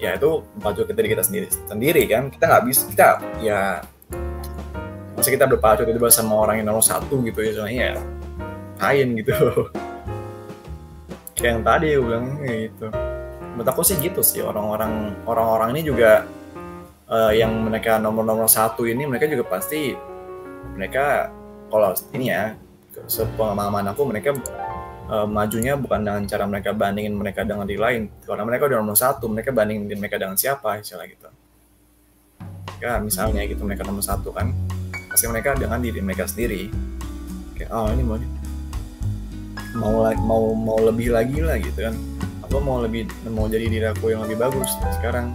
[0.00, 2.32] Ya itu ke diri kita sendiri sendiri kan.
[2.32, 3.08] Kita nggak bisa kita
[3.44, 3.84] ya
[5.12, 7.94] masa kita berpacu tiba-tiba sama orang yang nomor satu gitu ya soalnya ya.
[8.80, 9.36] Kain gitu.
[11.36, 12.86] Kayak yang tadi gue bilang gitu.
[13.52, 16.24] Menurut aku sih gitu sih orang-orang orang-orang ini juga
[17.10, 19.92] uh, yang mereka nomor-nomor satu ini mereka juga pasti
[20.78, 21.28] mereka
[21.68, 22.54] kalau ini ya
[23.06, 24.34] sepengalaman aku mereka
[25.10, 28.10] uh, majunya bukan dengan cara mereka bandingin mereka dengan di lain.
[28.22, 31.28] Karena mereka udah nomor satu mereka bandingin mereka dengan siapa istilah gitu.
[32.80, 34.54] Ya misalnya gitu mereka nomor satu kan
[35.10, 36.70] pasti mereka dengan diri mereka sendiri.
[37.58, 38.16] Kayak oh ini mau
[39.70, 39.94] mau
[40.26, 41.94] mau mau lebih lagi lah gitu kan.
[42.46, 45.30] Aku mau lebih mau jadi diri aku yang lebih bagus sekarang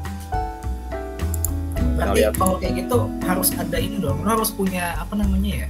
[1.96, 5.70] berarti kalau kayak gitu harus ada ini dong lo harus punya apa namanya ya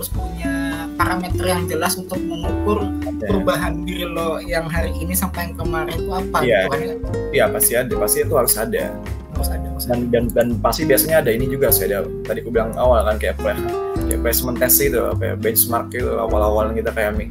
[0.00, 0.52] harus punya
[0.96, 3.24] parameter yang jelas untuk mengukur ada.
[3.28, 6.64] perubahan diri lo yang hari ini sampai yang kemarin itu apa iya.
[6.64, 6.94] gitu kan ya?
[7.36, 8.96] iya pasti ada pasti itu harus ada.
[9.36, 12.72] Harus ada dan, dan dan pasti biasanya ada ini juga saya ada tadi aku bilang
[12.76, 17.28] awal kan kayak kayak placement test itu apa ya benchmark itu awal-awal kita kayak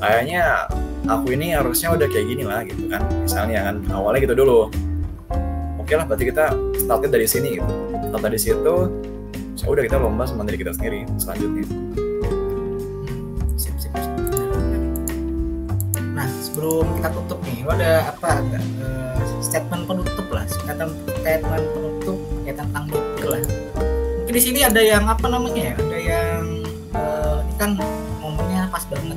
[0.00, 0.68] kayaknya
[1.08, 3.04] aku ini harusnya udah kayak gini lah gitu kan.
[3.24, 4.68] Misalnya kan awalnya gitu dulu
[5.88, 6.52] oke lah berarti kita
[6.84, 7.72] startnya dari sini gitu.
[8.12, 8.76] Start dari situ
[9.56, 11.64] ya udah kita lomba sama diri kita sendiri selanjutnya.
[13.56, 14.12] Sip, sip, sip.
[16.12, 18.36] nah sebelum kita tutup nih lo ada apa
[18.84, 20.92] uh, statement penutup lah statement
[21.24, 23.40] statement penutup ya tentang dokter lah.
[24.20, 25.74] Mungkin di sini ada yang apa namanya ya?
[25.80, 26.44] Ada yang
[26.92, 27.70] uh, ini kan
[28.20, 29.16] momennya pas banget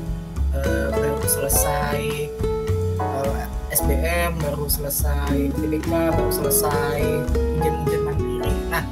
[1.27, 2.30] selesai uh, eh,
[3.71, 6.99] SBM baru selesai TBK baru selesai
[7.31, 8.83] ujian-ujian mandiri nah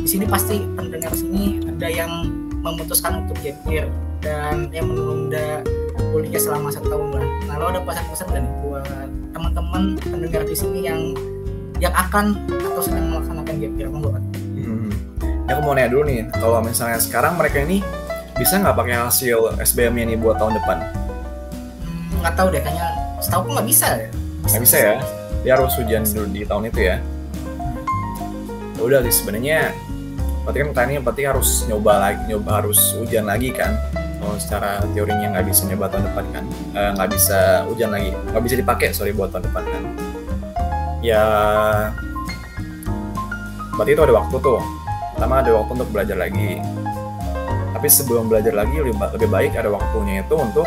[0.00, 2.32] di sini pasti pendengar sini ada yang
[2.64, 3.58] memutuskan untuk gap
[4.22, 5.60] dan yang menunda
[6.14, 7.26] kuliah selama satu tahun lah.
[7.50, 8.86] Nah lo ada pesan-pesan dan buat
[9.34, 11.10] teman-teman pendengar di sini yang
[11.82, 14.14] yang akan atau sedang melaksanakan gap year monggo
[14.62, 14.94] Hmm.
[15.50, 17.82] Ya aku mau nanya dulu nih, kalau misalnya sekarang mereka ini
[18.38, 21.02] bisa nggak pakai hasil SBM ini buat tahun depan?
[22.22, 22.86] nggak tahu deh kayaknya
[23.18, 24.08] setahu nggak bisa ya
[24.46, 24.94] nggak bisa ya.
[25.42, 26.96] Dia harus ujian dulu di tahun itu ya.
[28.82, 29.70] Udah sih sebenarnya
[30.42, 33.78] berarti kan tanya berarti harus nyoba lagi nyoba harus ujian lagi kan?
[33.94, 36.44] Kalau secara teorinya nggak bisa nyoba tahun depan kan?
[36.78, 37.38] Eh, nggak uh, bisa
[37.70, 38.10] ujian lagi.
[38.14, 39.82] Nggak bisa dipakai sorry buat tahun depan kan?
[41.02, 41.24] Ya
[43.74, 44.62] berarti itu ada waktu tuh.
[45.18, 46.62] Pertama ada waktu untuk belajar lagi.
[47.74, 50.66] Tapi sebelum belajar lagi lebih baik ada waktunya itu untuk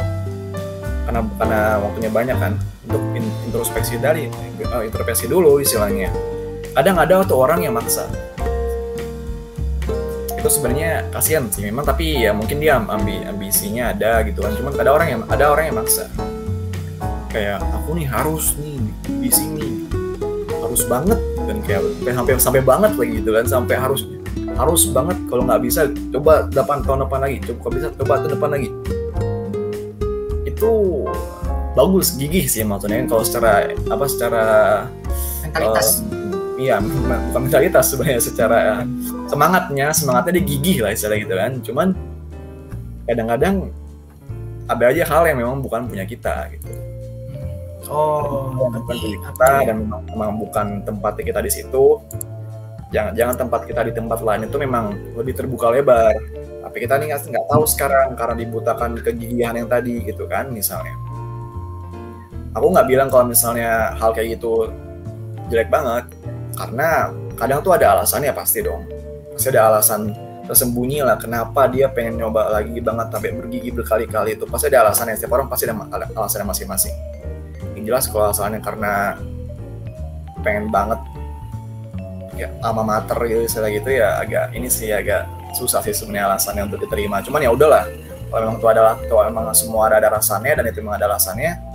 [1.08, 2.54] karena karena waktunya banyak kan
[2.86, 3.02] untuk
[3.50, 4.30] introspeksi dari
[4.70, 6.14] uh, introspeksi dulu istilahnya.
[6.76, 8.06] Kadang ada tuh orang yang maksa.
[10.36, 14.54] Itu sebenarnya kasihan sih memang tapi ya mungkin dia ambi ambisinya ada gitu kan.
[14.54, 16.12] Cuman ada orang yang ada orang yang maksa.
[17.32, 18.78] Kayak aku nih harus nih
[19.24, 19.70] di sini.
[20.62, 21.18] Harus banget.
[21.46, 23.46] Dan kayak sampai sampai banget lagi gitu kan.
[23.48, 24.04] Sampai harus
[24.60, 25.18] harus banget.
[25.32, 27.38] Kalau nggak bisa coba 8 tahun depan lagi.
[27.50, 28.70] Coba bisa coba tahun depan lagi.
[30.44, 31.05] Itu
[31.76, 34.46] bagus gigih sih maksudnya kalau secara apa secara
[35.44, 36.00] mentalitas.
[36.02, 38.60] uh, iya bukan mentalitas sebenarnya secara
[39.28, 41.52] semangatnya semangatnya dia gigih lah istilah gitu kan.
[41.60, 41.88] Cuman
[43.06, 43.56] kadang-kadang
[44.66, 46.68] ada aja hal yang memang bukan punya kita gitu.
[47.92, 52.00] Oh bukan punya kita dan memang, memang bukan tempat kita di situ.
[52.96, 56.16] Jangan jangan tempat kita di tempat lain itu memang lebih terbuka lebar.
[56.64, 60.96] Tapi kita nih nggak tahu sekarang karena dibutakan kegigihan yang tadi gitu kan misalnya
[62.56, 64.72] aku nggak bilang kalau misalnya hal kayak gitu
[65.52, 66.08] jelek banget
[66.56, 68.88] karena kadang tuh ada alasannya pasti dong.
[69.36, 70.16] Pasti ada alasan
[70.48, 74.48] tersembunyi lah kenapa dia pengen nyoba lagi banget sampai bergigi berkali-kali itu.
[74.48, 75.76] Pasti ada alasannya setiap orang pasti ada
[76.16, 76.96] alasannya masing-masing.
[77.76, 79.20] Yang jelas kalau alasannya karena
[80.42, 81.02] pengen banget
[82.36, 85.24] ya ama mater gitu istilah gitu ya agak ini sih agak
[85.56, 87.20] susah sih sebenarnya alasannya untuk diterima.
[87.20, 87.84] Cuman ya udahlah
[88.32, 91.75] kalau memang itu adalah kalau memang semua ada, ada alasannya dan itu memang ada alasannya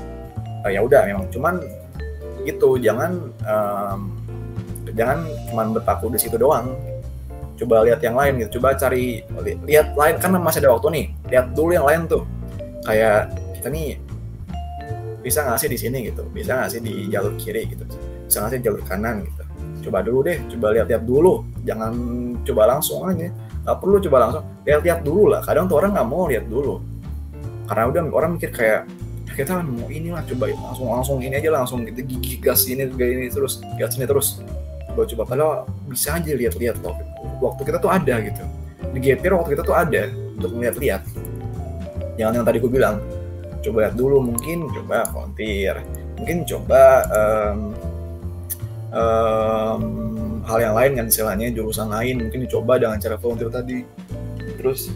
[0.64, 1.26] uh, ya udah memang.
[1.32, 1.61] Cuman
[2.44, 4.00] gitu jangan um,
[4.96, 6.72] jangan cuma berpaku di situ doang.
[7.61, 8.61] Coba lihat yang lain gitu.
[8.61, 10.16] Coba cari li lihat lain.
[10.16, 11.06] Kan masih ada waktu nih.
[11.28, 12.24] Lihat dulu yang lain tuh.
[12.88, 14.00] Kayak kita nih
[15.20, 16.24] bisa nggak sih di sini gitu?
[16.32, 17.84] Bisa nggak sih di jalur kiri gitu?
[18.24, 19.42] Bisa nggak sih jalur kanan gitu?
[19.88, 20.40] Coba dulu deh.
[20.48, 21.44] Coba lihat-lihat dulu.
[21.68, 21.92] Jangan
[22.48, 23.28] coba langsung aja.
[23.68, 24.44] Nggak perlu coba langsung.
[24.64, 25.40] Lihat-lihat dulu lah.
[25.44, 26.80] Kadang tuh orang nggak mau lihat dulu.
[27.68, 28.88] Karena udah orang mikir kayak
[29.41, 33.64] kita mau inilah coba langsung langsung ini aja langsung gitu gigi gas ini ini terus
[33.80, 34.45] gas ini terus.
[34.93, 35.51] Coba coba kalau
[35.88, 36.99] bisa aja lihat-lihat loh.
[37.41, 38.43] Waktu kita tuh ada gitu.
[38.91, 41.30] Di GPR waktu kita tuh ada untuk melihat-lihat
[42.20, 43.01] jangan yang tadi gue bilang
[43.64, 45.80] coba lihat dulu mungkin coba volunteer.
[46.20, 47.59] Mungkin coba um,
[48.93, 49.82] um,
[50.45, 52.28] hal yang lain kan istilahnya jurusan lain.
[52.28, 53.80] Mungkin dicoba dengan cara volunteer tadi.
[54.61, 54.93] Terus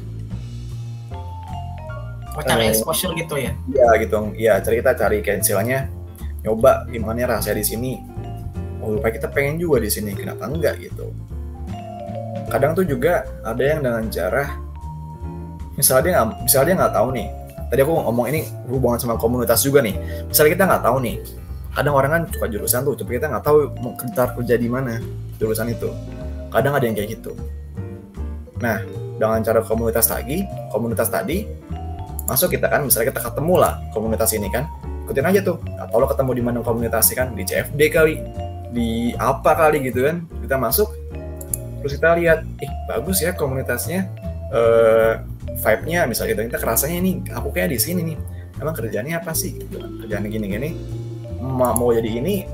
[2.35, 3.53] oh, cari uh, exposure gitu ya?
[3.71, 4.19] iya gitu.
[4.35, 5.79] Iya cari kita cari kayak istilahnya
[6.43, 7.93] nyoba gimana rasanya di sini.
[8.85, 10.13] Oh lupa kita pengen juga di sini.
[10.13, 11.15] Kenapa enggak gitu.
[12.51, 14.61] Kadang tuh juga ada yang dengan cara
[15.75, 17.29] misalnya dia nggak misalnya dia nggak tahu nih.
[17.65, 19.97] Tadi aku ngomong ini hubungan sama komunitas juga nih.
[20.29, 21.17] Misalnya kita nggak tahu nih.
[21.75, 25.01] Kadang orang kan suka jurusan tuh tapi kita nggak tahu mau kerja kerja di mana
[25.41, 25.91] jurusan itu.
[26.53, 27.33] Kadang ada yang kayak gitu.
[28.63, 28.79] Nah
[29.19, 31.47] dengan cara komunitas lagi komunitas tadi
[32.25, 34.69] masuk kita kan misalnya kita ketemu lah komunitas ini kan.
[35.05, 38.17] Ikutin aja tuh atau lo ketemu di mana komunitas kan di CFD kali
[38.73, 40.25] di apa kali gitu kan.
[40.41, 40.89] Kita masuk
[41.85, 44.09] terus kita lihat eh bagus ya komunitasnya
[44.49, 45.21] uh,
[45.61, 46.09] vibe-nya.
[46.09, 48.19] Misalnya gitu kita kerasanya ini aku kayak di sini nih
[48.65, 49.61] emang kerjanya apa sih?
[49.61, 50.73] Gitu kerjaan gini-gini
[51.45, 52.49] mau, mau jadi ini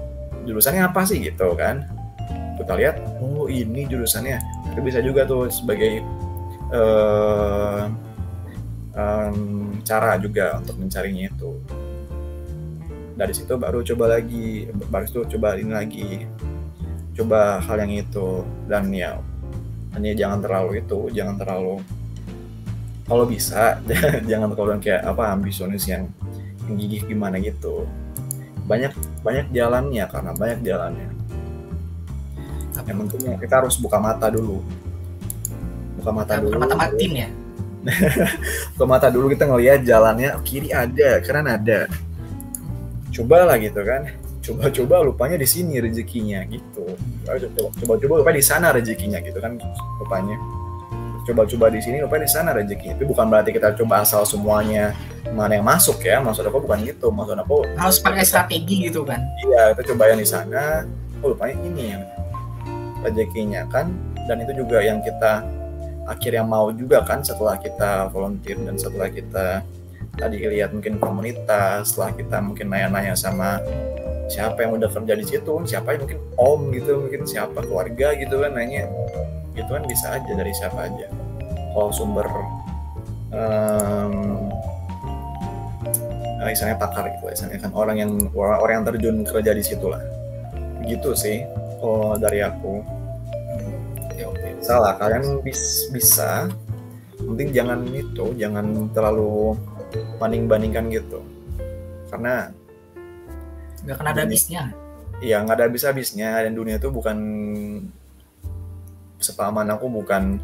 [0.50, 1.22] jurusannya apa sih?
[1.22, 1.86] Gitu kan.
[2.58, 4.42] Kita lihat oh ini jurusannya.
[4.74, 6.02] Itu bisa juga tuh sebagai
[6.74, 8.09] uh,
[8.94, 11.50] um, cara juga untuk mencarinya itu.
[13.14, 16.08] Dari situ baru coba lagi baru itu coba ini lagi
[17.14, 18.42] coba hal yang itu.
[18.66, 19.20] Dan ya
[19.94, 21.82] hanya jangan terlalu itu jangan terlalu
[23.04, 23.82] kalau bisa
[24.30, 26.06] jangan terlalu kayak apa ambisionis yang,
[26.66, 27.84] yang gigih gimana gitu.
[28.70, 28.94] Banyak
[29.26, 31.10] banyak jalannya karena banyak jalannya.
[32.80, 34.62] Yang penting kita harus buka mata dulu.
[36.00, 37.39] Buka mata dulu mata ya
[38.76, 41.88] buka mata dulu kita ngelihat jalannya kiri ada kanan ada.
[43.10, 44.06] Cobalah gitu kan.
[44.40, 46.84] Coba-coba lupanya di sini rezekinya gitu.
[47.84, 49.56] Coba-coba lupa di sana rezekinya gitu kan
[50.00, 50.36] lupanya.
[51.28, 52.96] Coba-coba di sini lupa di sana rezekinya.
[52.96, 54.96] Tapi bukan berarti kita coba asal semuanya
[55.32, 56.20] mana yang masuk ya.
[56.20, 57.12] Maksud aku bukan gitu.
[57.12, 59.20] Maksud aku harus pakai strategi gitu kan.
[59.44, 60.84] Iya kita coba yang di sana.
[61.20, 62.02] Oh lupanya ini yang
[63.04, 63.92] rezekinya kan.
[64.28, 65.59] Dan itu juga yang kita
[66.10, 69.62] akhirnya mau juga kan setelah kita volunteer dan setelah kita
[70.18, 73.62] tadi lihat mungkin komunitas setelah kita mungkin nanya-nanya sama
[74.26, 78.42] siapa yang udah kerja di situ siapa yang mungkin om gitu mungkin siapa keluarga gitu
[78.42, 78.90] kan nanya
[79.54, 81.06] gitu kan bisa aja dari siapa aja?
[81.70, 82.26] Kalau sumber
[83.30, 84.14] um,
[86.42, 90.02] misalnya pakar gitu misalnya kan orang yang orang, orang yang terjun kerja di situ lah.
[90.86, 91.46] Gitu sih
[91.78, 92.99] kalau dari aku
[94.60, 96.48] salah kalian bis, bisa.
[97.20, 99.56] Penting jangan itu jangan terlalu
[100.16, 101.20] banding bandingkan gitu.
[102.08, 102.48] Karena
[103.84, 104.72] nggak akan ada habisnya.
[105.20, 107.18] Iya nggak ada habis habisnya dan dunia itu bukan
[109.20, 110.40] sepaman aku bukan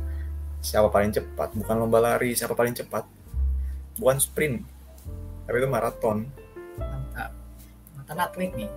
[0.60, 1.56] siapa paling cepat.
[1.56, 3.08] Bukan lomba lari siapa paling cepat.
[3.96, 4.60] Bukan sprint.
[5.48, 6.28] Tapi itu maraton.
[6.76, 7.32] Mantap.
[7.96, 8.68] Mantan atlet nih.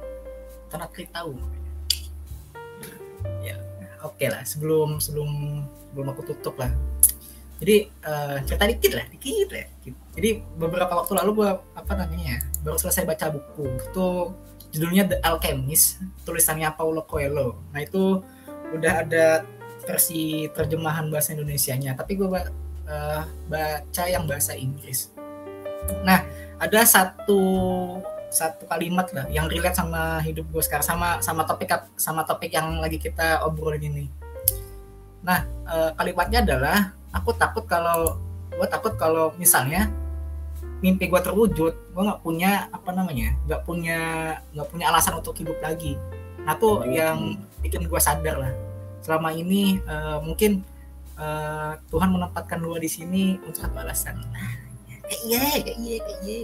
[0.72, 1.36] Mantan atlet tahu.
[3.44, 3.60] Ya
[4.04, 5.30] oke okay lah sebelum sebelum
[5.92, 6.72] sebelum aku tutup lah.
[7.60, 9.68] Jadi uh, cerita dikit lah dikit lah.
[10.16, 13.68] Jadi beberapa waktu lalu gua apa namanya baru selesai baca buku.
[13.92, 14.32] Itu
[14.70, 17.60] judulnya The Alchemist tulisannya Paulo Coelho.
[17.74, 18.22] Nah itu
[18.70, 19.44] udah ada
[19.84, 25.10] versi terjemahan bahasa Indonesia-nya tapi gue uh, baca yang bahasa Inggris.
[26.06, 26.22] Nah
[26.62, 27.42] ada satu
[28.30, 32.78] satu kalimat lah yang relate sama hidup gue sekarang sama sama topik sama topik yang
[32.78, 34.06] lagi kita obrolin ini.
[35.26, 38.22] Nah uh, kalimatnya adalah aku takut kalau
[38.54, 39.90] gue takut kalau misalnya
[40.80, 44.00] mimpi gue terwujud gue nggak punya apa namanya nggak punya
[44.54, 45.98] nggak punya alasan untuk hidup lagi.
[46.46, 46.94] Nah tuh hmm.
[46.94, 47.18] yang
[47.66, 48.54] bikin gue sadar lah.
[49.02, 50.62] Selama ini uh, mungkin
[51.18, 54.22] uh, Tuhan menempatkan gue di sini untuk satu alasan.
[55.26, 56.40] Iya kayak iya kayak iya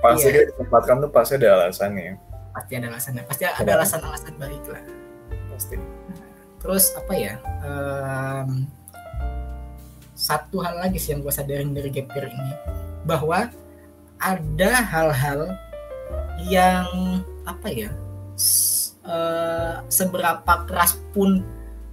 [0.00, 0.48] pasti iya.
[0.50, 2.16] ditempatkan tuh pasti ada alasannya.
[2.52, 3.22] Pasti ada alasannya.
[3.28, 4.82] Pasti ada alasan-alasan baik lah.
[5.52, 5.76] Pasti.
[6.60, 7.34] Terus apa ya?
[7.64, 8.64] Um,
[10.16, 12.52] satu hal lagi sih yang gue sadarin dari gap year ini.
[13.04, 13.52] Bahwa
[14.16, 15.52] ada hal-hal
[16.48, 16.88] yang
[17.44, 17.90] apa ya?
[19.06, 21.46] Uh, seberapa keras pun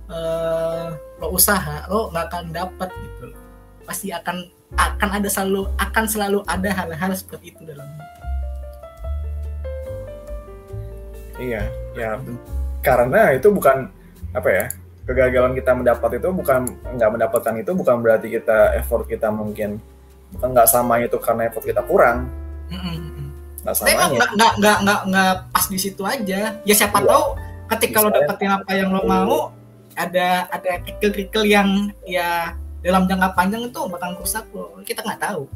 [0.09, 3.27] uh, lo usaha lo nggak akan dapat gitu.
[3.85, 7.85] Pasti akan akan ada selalu akan selalu ada hal-hal seperti itu dalam
[11.37, 11.63] iya
[11.97, 12.17] ya.
[12.83, 13.87] Karena itu bukan
[14.33, 14.65] apa ya
[15.03, 16.61] kegagalan kita mendapat itu bukan
[16.95, 19.77] nggak mendapatkan itu bukan berarti kita effort kita mungkin
[20.35, 22.27] bukan nggak sama itu karena effort kita kurang.
[23.63, 26.41] Nggak sama nggak nggak nggak nggak nggak pas di situ aja.
[26.63, 27.07] Ya siapa iya.
[27.07, 27.23] tahu
[27.71, 29.35] ketika Bisa lo dapetin apa yang lo mau
[29.93, 31.69] ada ada kerikil-kerikil yang
[32.03, 35.47] ya dalam jangka panjang itu bakal rusak lo kita nggak tahu.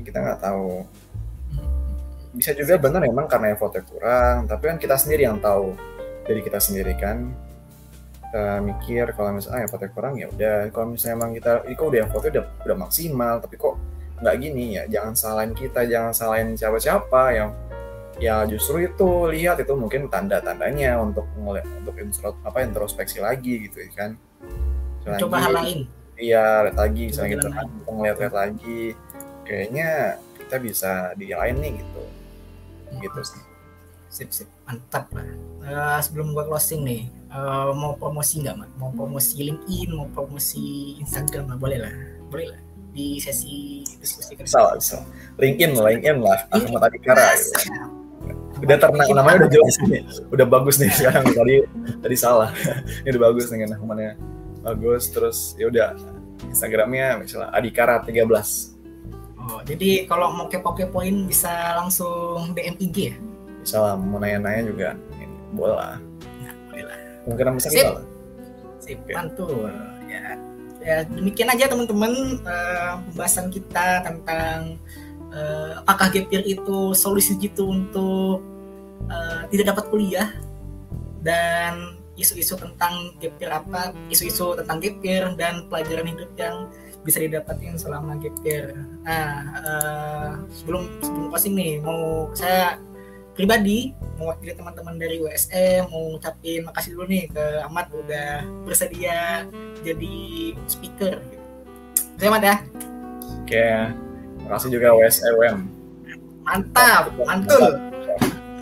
[0.00, 0.88] Kita nggak tahu.
[2.32, 5.76] Bisa juga benar emang karena effortnya kurang tapi kan kita sendiri yang tahu.
[6.24, 7.28] Dari kita sendiri kan
[8.24, 10.72] kita mikir kalau misalnya ah, effortnya kurang ya udah.
[10.72, 13.74] Kalau misalnya emang kita ini kok udah effortnya udah udah maksimal tapi kok
[14.24, 14.64] nggak gini?
[14.80, 17.52] Ya jangan salahin kita jangan salahin siapa-siapa yang
[18.16, 23.76] ya justru itu lihat itu mungkin tanda-tandanya untuk ngeliat untuk intro, apa introspeksi lagi gitu
[23.84, 24.10] ya kan.
[25.20, 28.82] Coba hal lain iya lihat lagi misalnya kita kan ngeliat-lihat lagi.
[29.42, 29.88] Kayaknya
[30.38, 32.02] kita bisa di lain nih gitu.
[33.02, 33.42] Gitu sih.
[34.12, 34.48] Sip sip.
[34.68, 35.26] Mantap lah
[35.66, 38.70] uh, sebelum gua closing nih uh, mau promosi nggak mat?
[38.78, 41.92] Mau promosi LinkedIn mau promosi Instagram lah boleh lah.
[42.28, 42.60] Boleh lah.
[42.92, 45.00] Di sesi diskusi kerja salah bisa
[45.40, 46.38] LinkedIn lah LinkedIn lah.
[46.52, 47.32] Ahmad Adikara
[48.62, 50.02] udah ternak namanya udah jelas nih.
[50.30, 51.24] Udah bagus nih sekarang.
[51.34, 51.56] Tadi
[51.98, 52.50] tadi salah.
[53.02, 54.14] Ini udah bagus nih namanya.
[54.62, 55.98] Bagus terus ya udah
[56.48, 58.72] Instagramnya misalnya Adikara 13
[59.42, 63.16] Oh, jadi kalau mau kepo-kepoin bisa langsung DM IG ya?
[63.62, 64.88] bisa lah mau nanya-nanya juga.
[65.16, 65.96] Ini, boleh lah.
[66.42, 66.98] Nah, boleh lah.
[67.30, 67.54] Mungkin lah.
[68.82, 69.14] Sip okay.
[69.14, 69.70] mantul
[70.10, 70.34] ya.
[70.82, 74.82] Ya demikian aja teman-teman uh, pembahasan kita tentang
[75.30, 78.42] uh, apakah gap year itu solusi gitu untuk
[79.06, 80.34] uh, tidak dapat kuliah
[81.22, 86.70] dan isu-isu tentang gap year apa isu-isu tentang gap year dan pelajaran hidup yang
[87.02, 88.78] bisa didapatin selama gap year.
[89.02, 92.78] Nah, uh, sebelum sebelum closing nih, mau saya
[93.34, 93.90] pribadi
[94.20, 99.48] mewakili teman-teman dari USM mau ngucapin makasih dulu nih ke Ahmad udah bersedia
[99.82, 100.16] jadi
[100.68, 101.46] speaker gitu.
[102.22, 102.56] Ahmad ya.
[103.42, 103.66] Oke,
[104.46, 105.66] makasih juga USM.
[106.46, 107.91] Mantap, mantul.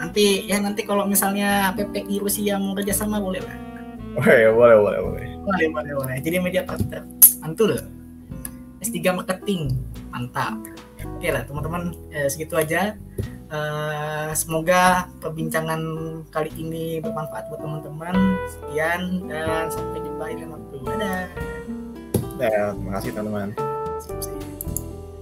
[0.00, 3.56] Nanti ya nanti kalau misalnya PPI Rusia mau kerjasama boleh lah.
[4.16, 5.26] Oh ya boleh boleh boleh.
[5.44, 6.16] Boleh boleh boleh.
[6.24, 7.04] Jadi media partner
[7.44, 7.76] mantul.
[8.80, 9.76] S3 marketing
[10.08, 10.56] mantap.
[11.20, 12.96] Oke lah teman-teman eh, segitu aja
[13.50, 15.82] Uh, semoga perbincangan
[16.30, 18.14] kali ini bermanfaat buat teman-teman.
[18.46, 20.76] Sekian dan sampai jumpa di lain waktu.
[20.86, 21.26] Dadah.
[22.38, 23.69] Ya, terima kasih teman-teman.